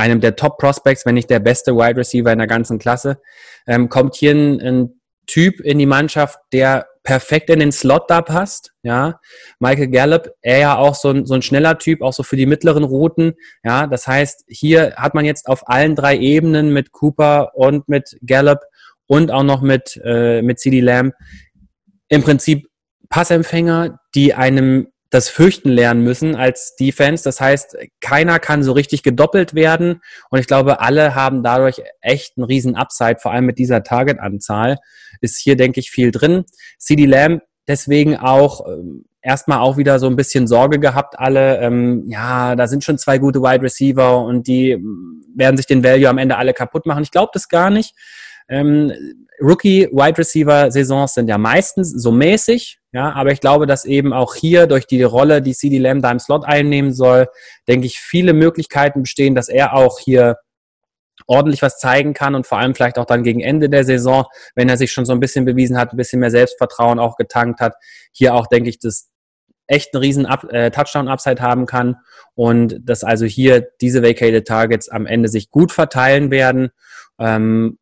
[0.00, 3.20] einem der Top Prospects, wenn nicht der beste Wide Receiver in der ganzen Klasse,
[3.66, 8.20] ähm, kommt hier ein, ein Typ in die Mannschaft, der perfekt in den Slot da
[8.20, 8.72] passt.
[8.82, 9.20] Ja,
[9.58, 12.46] Michael Gallup, er ja auch so ein, so ein schneller Typ, auch so für die
[12.46, 13.34] mittleren Routen.
[13.64, 18.18] Ja, das heißt, hier hat man jetzt auf allen drei Ebenen mit Cooper und mit
[18.26, 18.60] Gallup
[19.06, 21.14] und auch noch mit, äh, mit CD Lamb
[22.08, 22.68] im Prinzip
[23.08, 27.24] Passempfänger, die einem das Fürchten lernen müssen als Defense.
[27.24, 30.00] Das heißt, keiner kann so richtig gedoppelt werden.
[30.30, 34.78] Und ich glaube, alle haben dadurch echt einen riesen Upside, vor allem mit dieser Target-Anzahl.
[35.20, 36.44] Ist hier, denke ich, viel drin.
[36.78, 41.58] CD Lamb deswegen auch ähm, erstmal auch wieder so ein bisschen Sorge gehabt, alle.
[41.58, 45.84] Ähm, ja, da sind schon zwei gute Wide Receiver und die ähm, werden sich den
[45.84, 47.02] Value am Ende alle kaputt machen.
[47.02, 47.94] Ich glaube das gar nicht.
[48.48, 48.92] Ähm,
[49.40, 54.66] Rookie-Wide Receiver-Saisons sind ja meistens so mäßig, ja, aber ich glaube, dass eben auch hier
[54.66, 57.28] durch die Rolle, die CD Lamb da im Slot einnehmen soll,
[57.68, 60.38] denke ich, viele Möglichkeiten bestehen, dass er auch hier
[61.26, 64.24] ordentlich was zeigen kann und vor allem vielleicht auch dann gegen Ende der Saison,
[64.56, 67.60] wenn er sich schon so ein bisschen bewiesen hat, ein bisschen mehr Selbstvertrauen auch getankt
[67.60, 67.74] hat,
[68.10, 69.10] hier auch, denke ich, das
[69.68, 71.96] echt einen riesen Up, äh, Touchdown-Upside haben kann
[72.34, 76.70] und dass also hier diese Vacated Targets am Ende sich gut verteilen werden.
[77.20, 77.78] Ähm,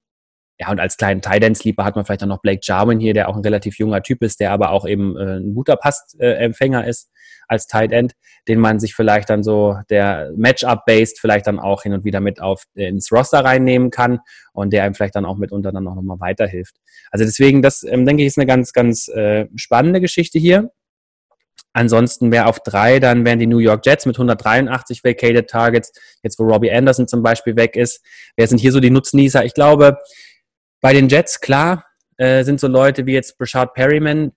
[0.59, 3.37] ja, und als kleinen Tight-End-Sleeper hat man vielleicht auch noch Blake Jarwin hier, der auch
[3.37, 7.11] ein relativ junger Typ ist, der aber auch eben äh, ein guter Passempfänger äh, ist
[7.47, 8.13] als Tight End,
[8.49, 12.41] den man sich vielleicht dann so der Matchup-based vielleicht dann auch hin und wieder mit
[12.41, 14.19] auf äh, ins Roster reinnehmen kann
[14.53, 16.77] und der einem vielleicht dann auch mitunter dann auch nochmal weiterhilft.
[17.11, 20.73] Also deswegen, das ähm, denke ich, ist eine ganz, ganz äh, spannende Geschichte hier.
[21.73, 25.93] Ansonsten wäre auf drei, dann wären die New York Jets mit 183 Vacated Targets,
[26.23, 28.05] jetzt wo Robbie Anderson zum Beispiel weg ist.
[28.37, 29.45] Wer sind hier so die Nutznießer?
[29.45, 29.99] Ich glaube,
[30.81, 31.85] bei den Jets, klar,
[32.17, 34.33] äh, sind so Leute wie jetzt Brashard Perryman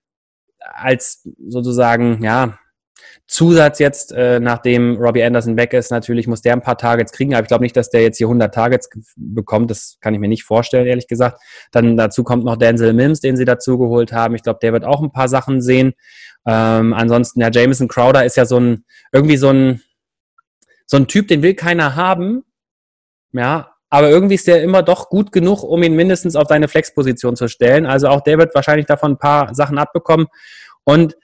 [0.58, 2.58] als sozusagen, ja,
[3.26, 7.34] Zusatz jetzt, äh, nachdem Robbie Anderson weg ist, natürlich muss der ein paar Targets kriegen,
[7.34, 10.28] aber ich glaube nicht, dass der jetzt hier 100 Targets bekommt, das kann ich mir
[10.28, 11.40] nicht vorstellen, ehrlich gesagt.
[11.70, 14.34] Dann dazu kommt noch Denzel Mims, den sie dazu geholt haben.
[14.34, 15.94] Ich glaube, der wird auch ein paar Sachen sehen.
[16.46, 19.82] Ähm, ansonsten, ja, Jameson Crowder ist ja so ein, irgendwie so ein,
[20.86, 22.44] so ein Typ, den will keiner haben.
[23.32, 27.36] Ja, aber irgendwie ist der immer doch gut genug, um ihn mindestens auf seine Flexposition
[27.36, 27.84] zu stellen.
[27.84, 30.28] Also auch der wird wahrscheinlich davon ein paar Sachen abbekommen.
[30.84, 31.14] Und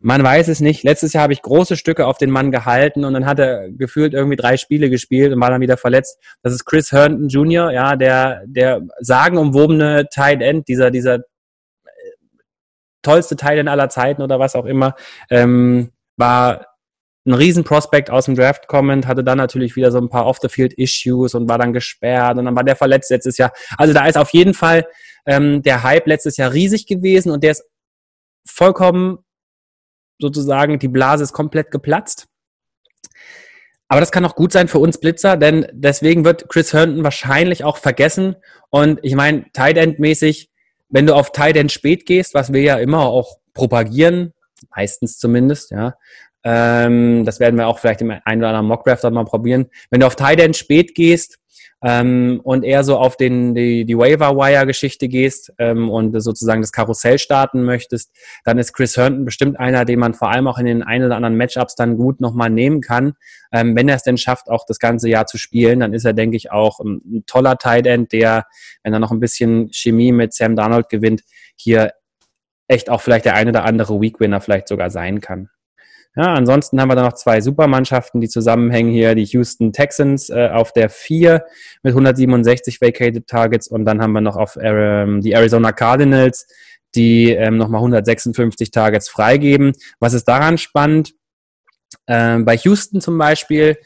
[0.00, 0.82] man weiß es nicht.
[0.82, 4.14] Letztes Jahr habe ich große Stücke auf den Mann gehalten und dann hat er gefühlt
[4.14, 6.18] irgendwie drei Spiele gespielt und war dann wieder verletzt.
[6.42, 11.20] Das ist Chris Herndon Jr., ja, der, der sagenumwobene Tight End, dieser, dieser äh,
[13.02, 14.96] tollste Tight End aller Zeiten oder was auch immer,
[15.30, 16.71] ähm, war
[17.24, 21.48] ein Riesenprospekt aus dem Draft kommend, hatte dann natürlich wieder so ein paar Off-the-Field-Issues und
[21.48, 23.52] war dann gesperrt und dann war der verletzt letztes Jahr.
[23.76, 24.86] Also da ist auf jeden Fall
[25.26, 27.64] ähm, der Hype letztes Jahr riesig gewesen und der ist
[28.46, 29.18] vollkommen
[30.20, 32.26] sozusagen, die Blase ist komplett geplatzt.
[33.88, 37.62] Aber das kann auch gut sein für uns Blitzer, denn deswegen wird Chris Herndon wahrscheinlich
[37.62, 38.36] auch vergessen.
[38.70, 40.50] Und ich meine, Tight End mäßig,
[40.88, 44.32] wenn du auf Tight End spät gehst, was wir ja immer auch propagieren,
[44.74, 45.94] meistens zumindest, ja,
[46.44, 49.66] ähm, das werden wir auch vielleicht im einen oder anderen Mockdraft dann mal probieren.
[49.90, 51.38] Wenn du auf Tight spät gehst
[51.84, 57.18] ähm, und eher so auf den, die, die Waiver-Wire-Geschichte gehst ähm, und sozusagen das Karussell
[57.18, 60.82] starten möchtest, dann ist Chris Herndon bestimmt einer, den man vor allem auch in den
[60.82, 63.14] ein oder anderen Matchups dann gut nochmal nehmen kann.
[63.52, 66.12] Ähm, wenn er es denn schafft, auch das ganze Jahr zu spielen, dann ist er,
[66.12, 68.46] denke ich, auch ein, ein toller Tight der,
[68.82, 71.22] wenn er noch ein bisschen Chemie mit Sam Darnold gewinnt,
[71.56, 71.92] hier
[72.68, 75.48] echt auch vielleicht der eine oder andere Week-Winner vielleicht sogar sein kann.
[76.14, 79.14] Ja, ansonsten haben wir da noch zwei Supermannschaften, die zusammenhängen hier.
[79.14, 81.44] Die Houston Texans äh, auf der 4
[81.82, 86.46] mit 167 Vacated Targets und dann haben wir noch auf ähm, die Arizona Cardinals,
[86.94, 89.72] die ähm, nochmal 156 Targets freigeben.
[90.00, 91.14] Was ist daran spannend?
[92.06, 93.78] Ähm, bei Houston zum Beispiel,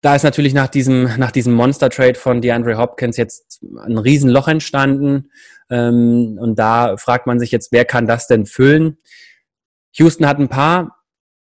[0.00, 5.30] da ist natürlich nach diesem, nach diesem Monster-Trade von DeAndre Hopkins jetzt ein Riesenloch entstanden.
[5.70, 8.98] Ähm, und da fragt man sich jetzt, wer kann das denn füllen?
[9.94, 10.96] Houston hat ein paar,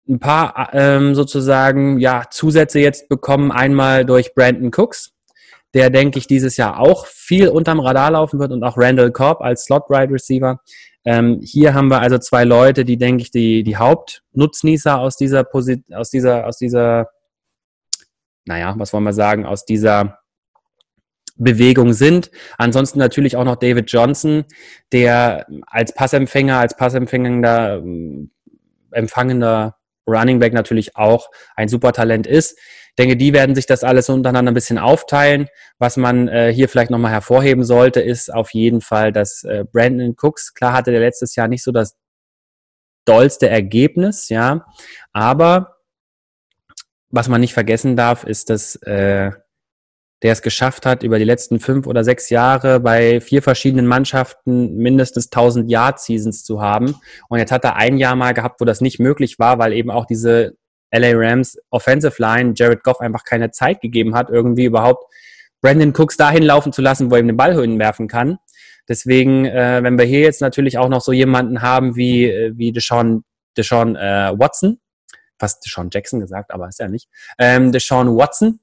[0.08, 3.52] ein paar ähm, sozusagen ja, Zusätze jetzt bekommen.
[3.52, 5.12] Einmal durch Brandon Cooks,
[5.74, 9.40] der, denke ich, dieses Jahr auch viel unterm Radar laufen wird und auch Randall Cobb
[9.40, 10.60] als Slot-Ride Receiver.
[11.04, 15.44] Ähm, hier haben wir also zwei Leute, die, denke ich, die, die Hauptnutznießer aus dieser
[15.44, 17.08] Position, aus dieser, aus dieser,
[18.46, 20.19] naja, was wollen wir sagen, aus dieser
[21.40, 22.30] Bewegung sind.
[22.58, 24.44] Ansonsten natürlich auch noch David Johnson,
[24.92, 28.30] der als Passempfänger, als Passempfängender, ähm,
[28.92, 29.76] empfangender
[30.06, 32.58] Running Back natürlich auch ein super Talent ist.
[32.90, 35.48] Ich denke, die werden sich das alles untereinander ein bisschen aufteilen.
[35.78, 40.14] Was man äh, hier vielleicht nochmal hervorheben sollte, ist auf jeden Fall, dass äh, Brandon
[40.20, 41.96] Cooks, klar hatte der letztes Jahr nicht so das
[43.06, 44.66] dollste Ergebnis, ja,
[45.12, 45.76] aber
[47.10, 49.30] was man nicht vergessen darf, ist, dass äh,
[50.22, 54.76] der es geschafft hat, über die letzten fünf oder sechs Jahre bei vier verschiedenen Mannschaften
[54.76, 56.94] mindestens 1000 Yard-Seasons zu haben.
[57.28, 59.90] Und jetzt hat er ein Jahr mal gehabt, wo das nicht möglich war, weil eben
[59.90, 60.56] auch diese
[60.92, 65.04] LA Rams Offensive Line Jared Goff einfach keine Zeit gegeben hat, irgendwie überhaupt
[65.62, 68.38] Brandon Cooks dahin laufen zu lassen, wo er ihm den Ball hinwerfen kann.
[68.88, 72.72] Deswegen, äh, wenn wir hier jetzt natürlich auch noch so jemanden haben wie, äh, wie
[72.72, 73.24] Deshaun,
[73.56, 74.80] Deshaun äh, Watson,
[75.38, 77.08] fast Deshaun Jackson gesagt, aber ist er nicht,
[77.38, 78.58] ähm, Deshaun Watson,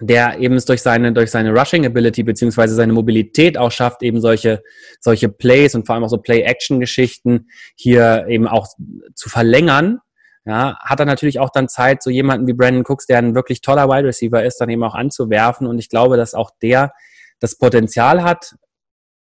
[0.00, 4.20] der eben es durch seine, durch seine Rushing Ability beziehungsweise seine Mobilität auch schafft, eben
[4.20, 4.62] solche,
[5.00, 8.68] solche Plays und vor allem auch so Play-Action-Geschichten hier eben auch
[9.14, 9.98] zu verlängern.
[10.44, 13.60] Ja, hat er natürlich auch dann Zeit, so jemanden wie Brandon Cooks, der ein wirklich
[13.60, 15.66] toller Wide Receiver ist, dann eben auch anzuwerfen.
[15.66, 16.92] Und ich glaube, dass auch der
[17.38, 18.54] das Potenzial hat,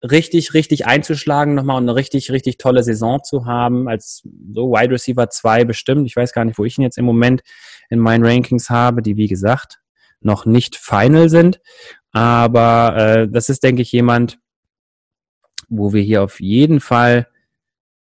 [0.03, 4.93] richtig, richtig einzuschlagen nochmal und eine richtig, richtig tolle Saison zu haben, als so Wide
[4.93, 6.05] Receiver 2 bestimmt.
[6.05, 7.43] Ich weiß gar nicht, wo ich ihn jetzt im Moment
[7.89, 9.80] in meinen Rankings habe, die wie gesagt
[10.26, 11.62] noch nicht final sind.
[12.12, 14.40] Aber äh, das ist, denke ich, jemand,
[15.70, 17.28] wo wir hier auf jeden Fall,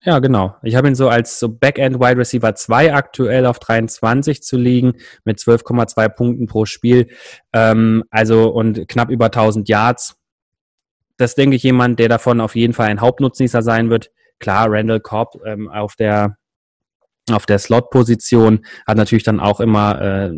[0.03, 4.43] ja genau, ich habe ihn so als so Backend Wide Receiver 2 aktuell auf 23
[4.43, 4.95] zu liegen
[5.25, 7.09] mit 12,2 Punkten pro Spiel,
[7.53, 10.17] ähm, also und knapp über 1000 Yards.
[11.17, 14.11] Das denke ich jemand, der davon auf jeden Fall ein Hauptnutznießer sein wird.
[14.39, 16.37] Klar, Randall Cobb ähm, auf der
[17.31, 20.33] auf der Slot-Position hat natürlich dann auch immer äh,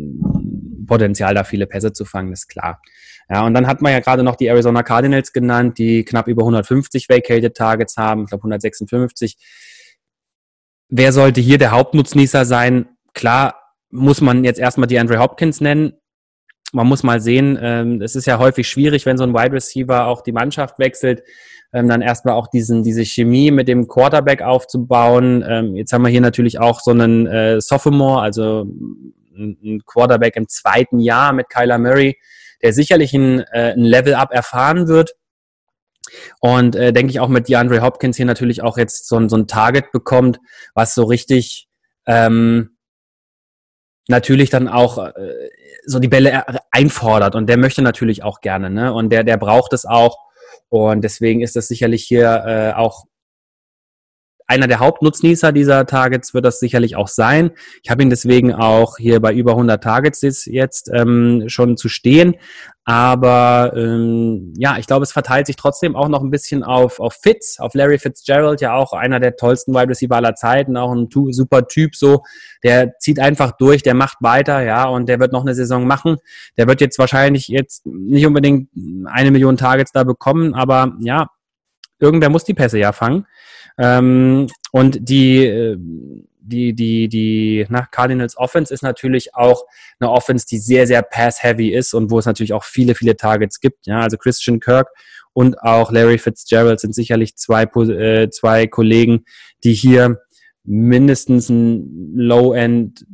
[0.87, 2.81] Potenzial, da viele Pässe zu fangen, ist klar.
[3.29, 6.41] Ja, und dann hat man ja gerade noch die Arizona Cardinals genannt, die knapp über
[6.41, 9.37] 150 Vacated Targets haben, ich glaube 156.
[10.89, 12.89] Wer sollte hier der Hauptnutznießer sein?
[13.13, 15.93] Klar muss man jetzt erstmal die Andre Hopkins nennen.
[16.71, 20.07] Man muss mal sehen, ähm, es ist ja häufig schwierig, wenn so ein Wide Receiver
[20.07, 21.23] auch die Mannschaft wechselt,
[21.73, 25.43] ähm, dann erstmal auch diesen, diese Chemie mit dem Quarterback aufzubauen.
[25.47, 28.65] Ähm, jetzt haben wir hier natürlich auch so einen äh, Sophomore, also
[29.35, 32.17] ein Quarterback im zweiten Jahr mit Kyler Murray,
[32.61, 35.15] der sicherlich ein, äh, ein Level-Up erfahren wird.
[36.39, 39.37] Und äh, denke ich auch mit DeAndre Hopkins hier natürlich auch jetzt so, ein so
[39.37, 40.39] ein Target bekommt,
[40.73, 41.67] was so richtig
[42.07, 42.77] ähm,
[44.07, 45.49] natürlich dann auch äh,
[45.85, 47.35] so die Bälle einfordert.
[47.35, 48.91] Und der möchte natürlich auch gerne, ne?
[48.93, 50.17] Und der, der braucht es auch.
[50.69, 53.05] Und deswegen ist das sicherlich hier äh, auch
[54.49, 57.51] einer der Hauptnutznießer dieser Targets wird das sicherlich auch sein.
[57.83, 62.35] Ich habe ihn deswegen auch hier bei über 100 Targets jetzt ähm, schon zu stehen.
[62.83, 67.19] Aber ähm, ja, ich glaube, es verteilt sich trotzdem auch noch ein bisschen auf, auf
[67.21, 71.09] Fitz, auf Larry Fitzgerald, ja auch einer der tollsten Wide Receiver aller Zeiten, auch ein
[71.31, 72.23] super Typ so.
[72.63, 76.17] Der zieht einfach durch, der macht weiter, ja, und der wird noch eine Saison machen.
[76.57, 78.69] Der wird jetzt wahrscheinlich jetzt nicht unbedingt
[79.05, 81.27] eine Million Targets da bekommen, aber ja,
[81.99, 83.27] irgendwer muss die Pässe ja fangen.
[83.79, 89.65] Ähm, und die, äh, die, die, die na, Cardinals Offense ist natürlich auch
[89.99, 93.59] eine Offense, die sehr, sehr pass-heavy ist und wo es natürlich auch viele, viele Targets
[93.59, 93.87] gibt.
[93.87, 94.89] Ja, also Christian Kirk
[95.33, 99.25] und auch Larry Fitzgerald sind sicherlich zwei, äh, zwei Kollegen,
[99.63, 100.19] die hier
[100.63, 103.05] mindestens ein Low-End,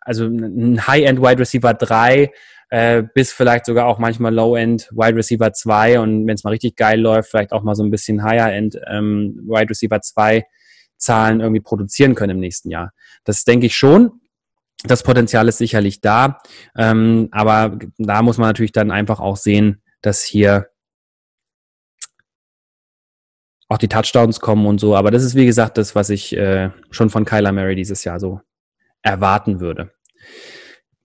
[0.00, 2.30] also ein High-End Wide Receiver 3
[2.70, 6.76] äh, bis vielleicht sogar auch manchmal Low-End Wide Receiver 2 und wenn es mal richtig
[6.76, 10.44] geil läuft, vielleicht auch mal so ein bisschen Higher-End ähm, Wide Receiver 2
[10.96, 12.92] Zahlen irgendwie produzieren können im nächsten Jahr.
[13.24, 14.20] Das denke ich schon.
[14.84, 16.38] Das Potenzial ist sicherlich da,
[16.74, 20.70] ähm, aber da muss man natürlich dann einfach auch sehen, dass hier
[23.68, 24.96] auch die Touchdowns kommen und so.
[24.96, 28.18] Aber das ist wie gesagt das, was ich äh, schon von Kyler Murray dieses Jahr
[28.18, 28.40] so
[29.02, 29.92] erwarten würde.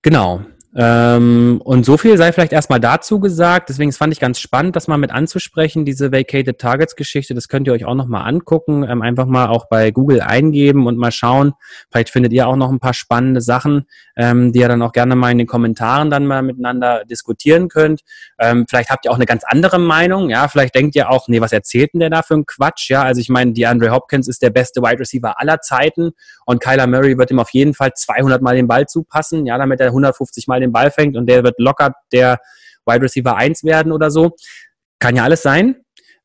[0.02, 0.46] Genau.
[0.78, 3.70] Ähm, und so viel sei vielleicht erstmal dazu gesagt.
[3.70, 7.34] Deswegen fand ich ganz spannend, das mal mit anzusprechen, diese Vacated Targets Geschichte.
[7.34, 8.84] Das könnt ihr euch auch nochmal angucken.
[8.84, 11.54] Ähm, einfach mal auch bei Google eingeben und mal schauen.
[11.90, 13.86] Vielleicht findet ihr auch noch ein paar spannende Sachen,
[14.18, 18.02] ähm, die ihr dann auch gerne mal in den Kommentaren dann mal miteinander diskutieren könnt.
[18.38, 20.30] Ähm, vielleicht habt ihr auch eine ganz andere Meinung.
[20.30, 22.90] Ja, vielleicht denkt ihr auch, nee, was erzählt denn der da für ein Quatsch?
[22.90, 26.12] Ja, also ich meine, DeAndre Hopkins ist der beste Wide Receiver aller Zeiten
[26.46, 29.46] und Kyler Murray wird ihm auf jeden Fall 200 Mal den Ball zupassen.
[29.46, 32.40] Ja, damit er 150 Mal den den Ball fängt und der wird locker der
[32.86, 34.36] Wide Receiver 1 werden oder so.
[35.00, 35.78] Kann ja alles sein.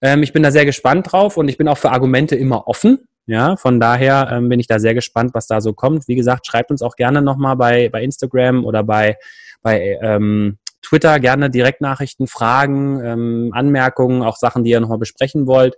[0.03, 3.07] Ähm, ich bin da sehr gespannt drauf und ich bin auch für Argumente immer offen.
[3.27, 6.09] Ja, von daher ähm, bin ich da sehr gespannt, was da so kommt.
[6.09, 9.17] Wie gesagt, schreibt uns auch gerne nochmal bei, bei Instagram oder bei,
[9.63, 15.77] bei ähm, Twitter gerne Direktnachrichten, Fragen, ähm, Anmerkungen, auch Sachen, die ihr nochmal besprechen wollt.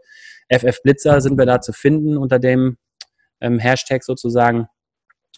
[0.49, 2.77] FF Blitzer sind wir da zu finden unter dem
[3.41, 4.69] ähm, Hashtag sozusagen.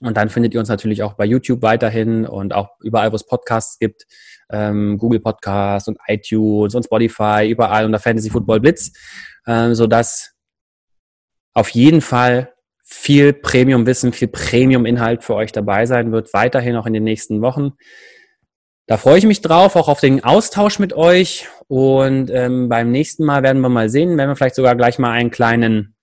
[0.05, 3.27] Und dann findet ihr uns natürlich auch bei YouTube weiterhin und auch überall, wo es
[3.27, 4.05] Podcasts gibt,
[4.51, 7.87] ähm, Google Podcasts und iTunes und Spotify, überall.
[7.87, 8.93] Unter Fantasy Football Blitz,
[9.47, 10.35] ähm, sodass
[11.55, 12.53] auf jeden Fall
[12.83, 17.73] viel Premium-Wissen, viel Premium-Inhalt für euch dabei sein wird, weiterhin auch in den nächsten Wochen.
[18.87, 21.49] Da freue ich mich drauf, auch auf den Austausch mit euch.
[21.69, 25.13] Und ähm, beim nächsten Mal werden wir mal sehen, werden wir vielleicht sogar gleich mal
[25.13, 25.94] einen kleinen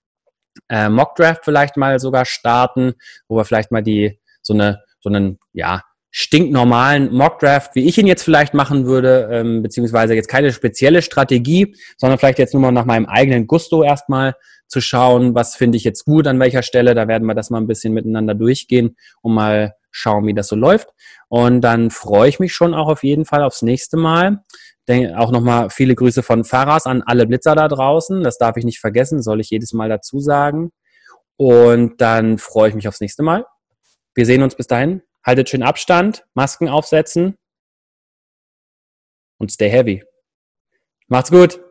[0.69, 2.93] äh, Mock-Draft vielleicht mal sogar starten,
[3.27, 5.81] wo wir vielleicht mal die so eine so einen ja
[6.11, 11.75] stinknormalen Mock-Draft, wie ich ihn jetzt vielleicht machen würde, ähm, beziehungsweise jetzt keine spezielle Strategie,
[11.97, 14.35] sondern vielleicht jetzt nur mal nach meinem eigenen Gusto erstmal
[14.67, 16.95] zu schauen, was finde ich jetzt gut an welcher Stelle.
[16.95, 20.55] Da werden wir das mal ein bisschen miteinander durchgehen und mal schauen, wie das so
[20.55, 20.89] läuft.
[21.27, 24.43] Und dann freue ich mich schon auch auf jeden Fall aufs nächste Mal.
[24.88, 28.23] Denke auch nochmal viele Grüße von Fahrers an alle Blitzer da draußen.
[28.23, 30.71] Das darf ich nicht vergessen, soll ich jedes Mal dazu sagen.
[31.38, 33.45] Und dann freue ich mich aufs nächste Mal.
[34.15, 35.01] Wir sehen uns bis dahin.
[35.23, 37.36] Haltet schön Abstand, Masken aufsetzen
[39.38, 40.03] und stay heavy.
[41.07, 41.61] Macht's gut.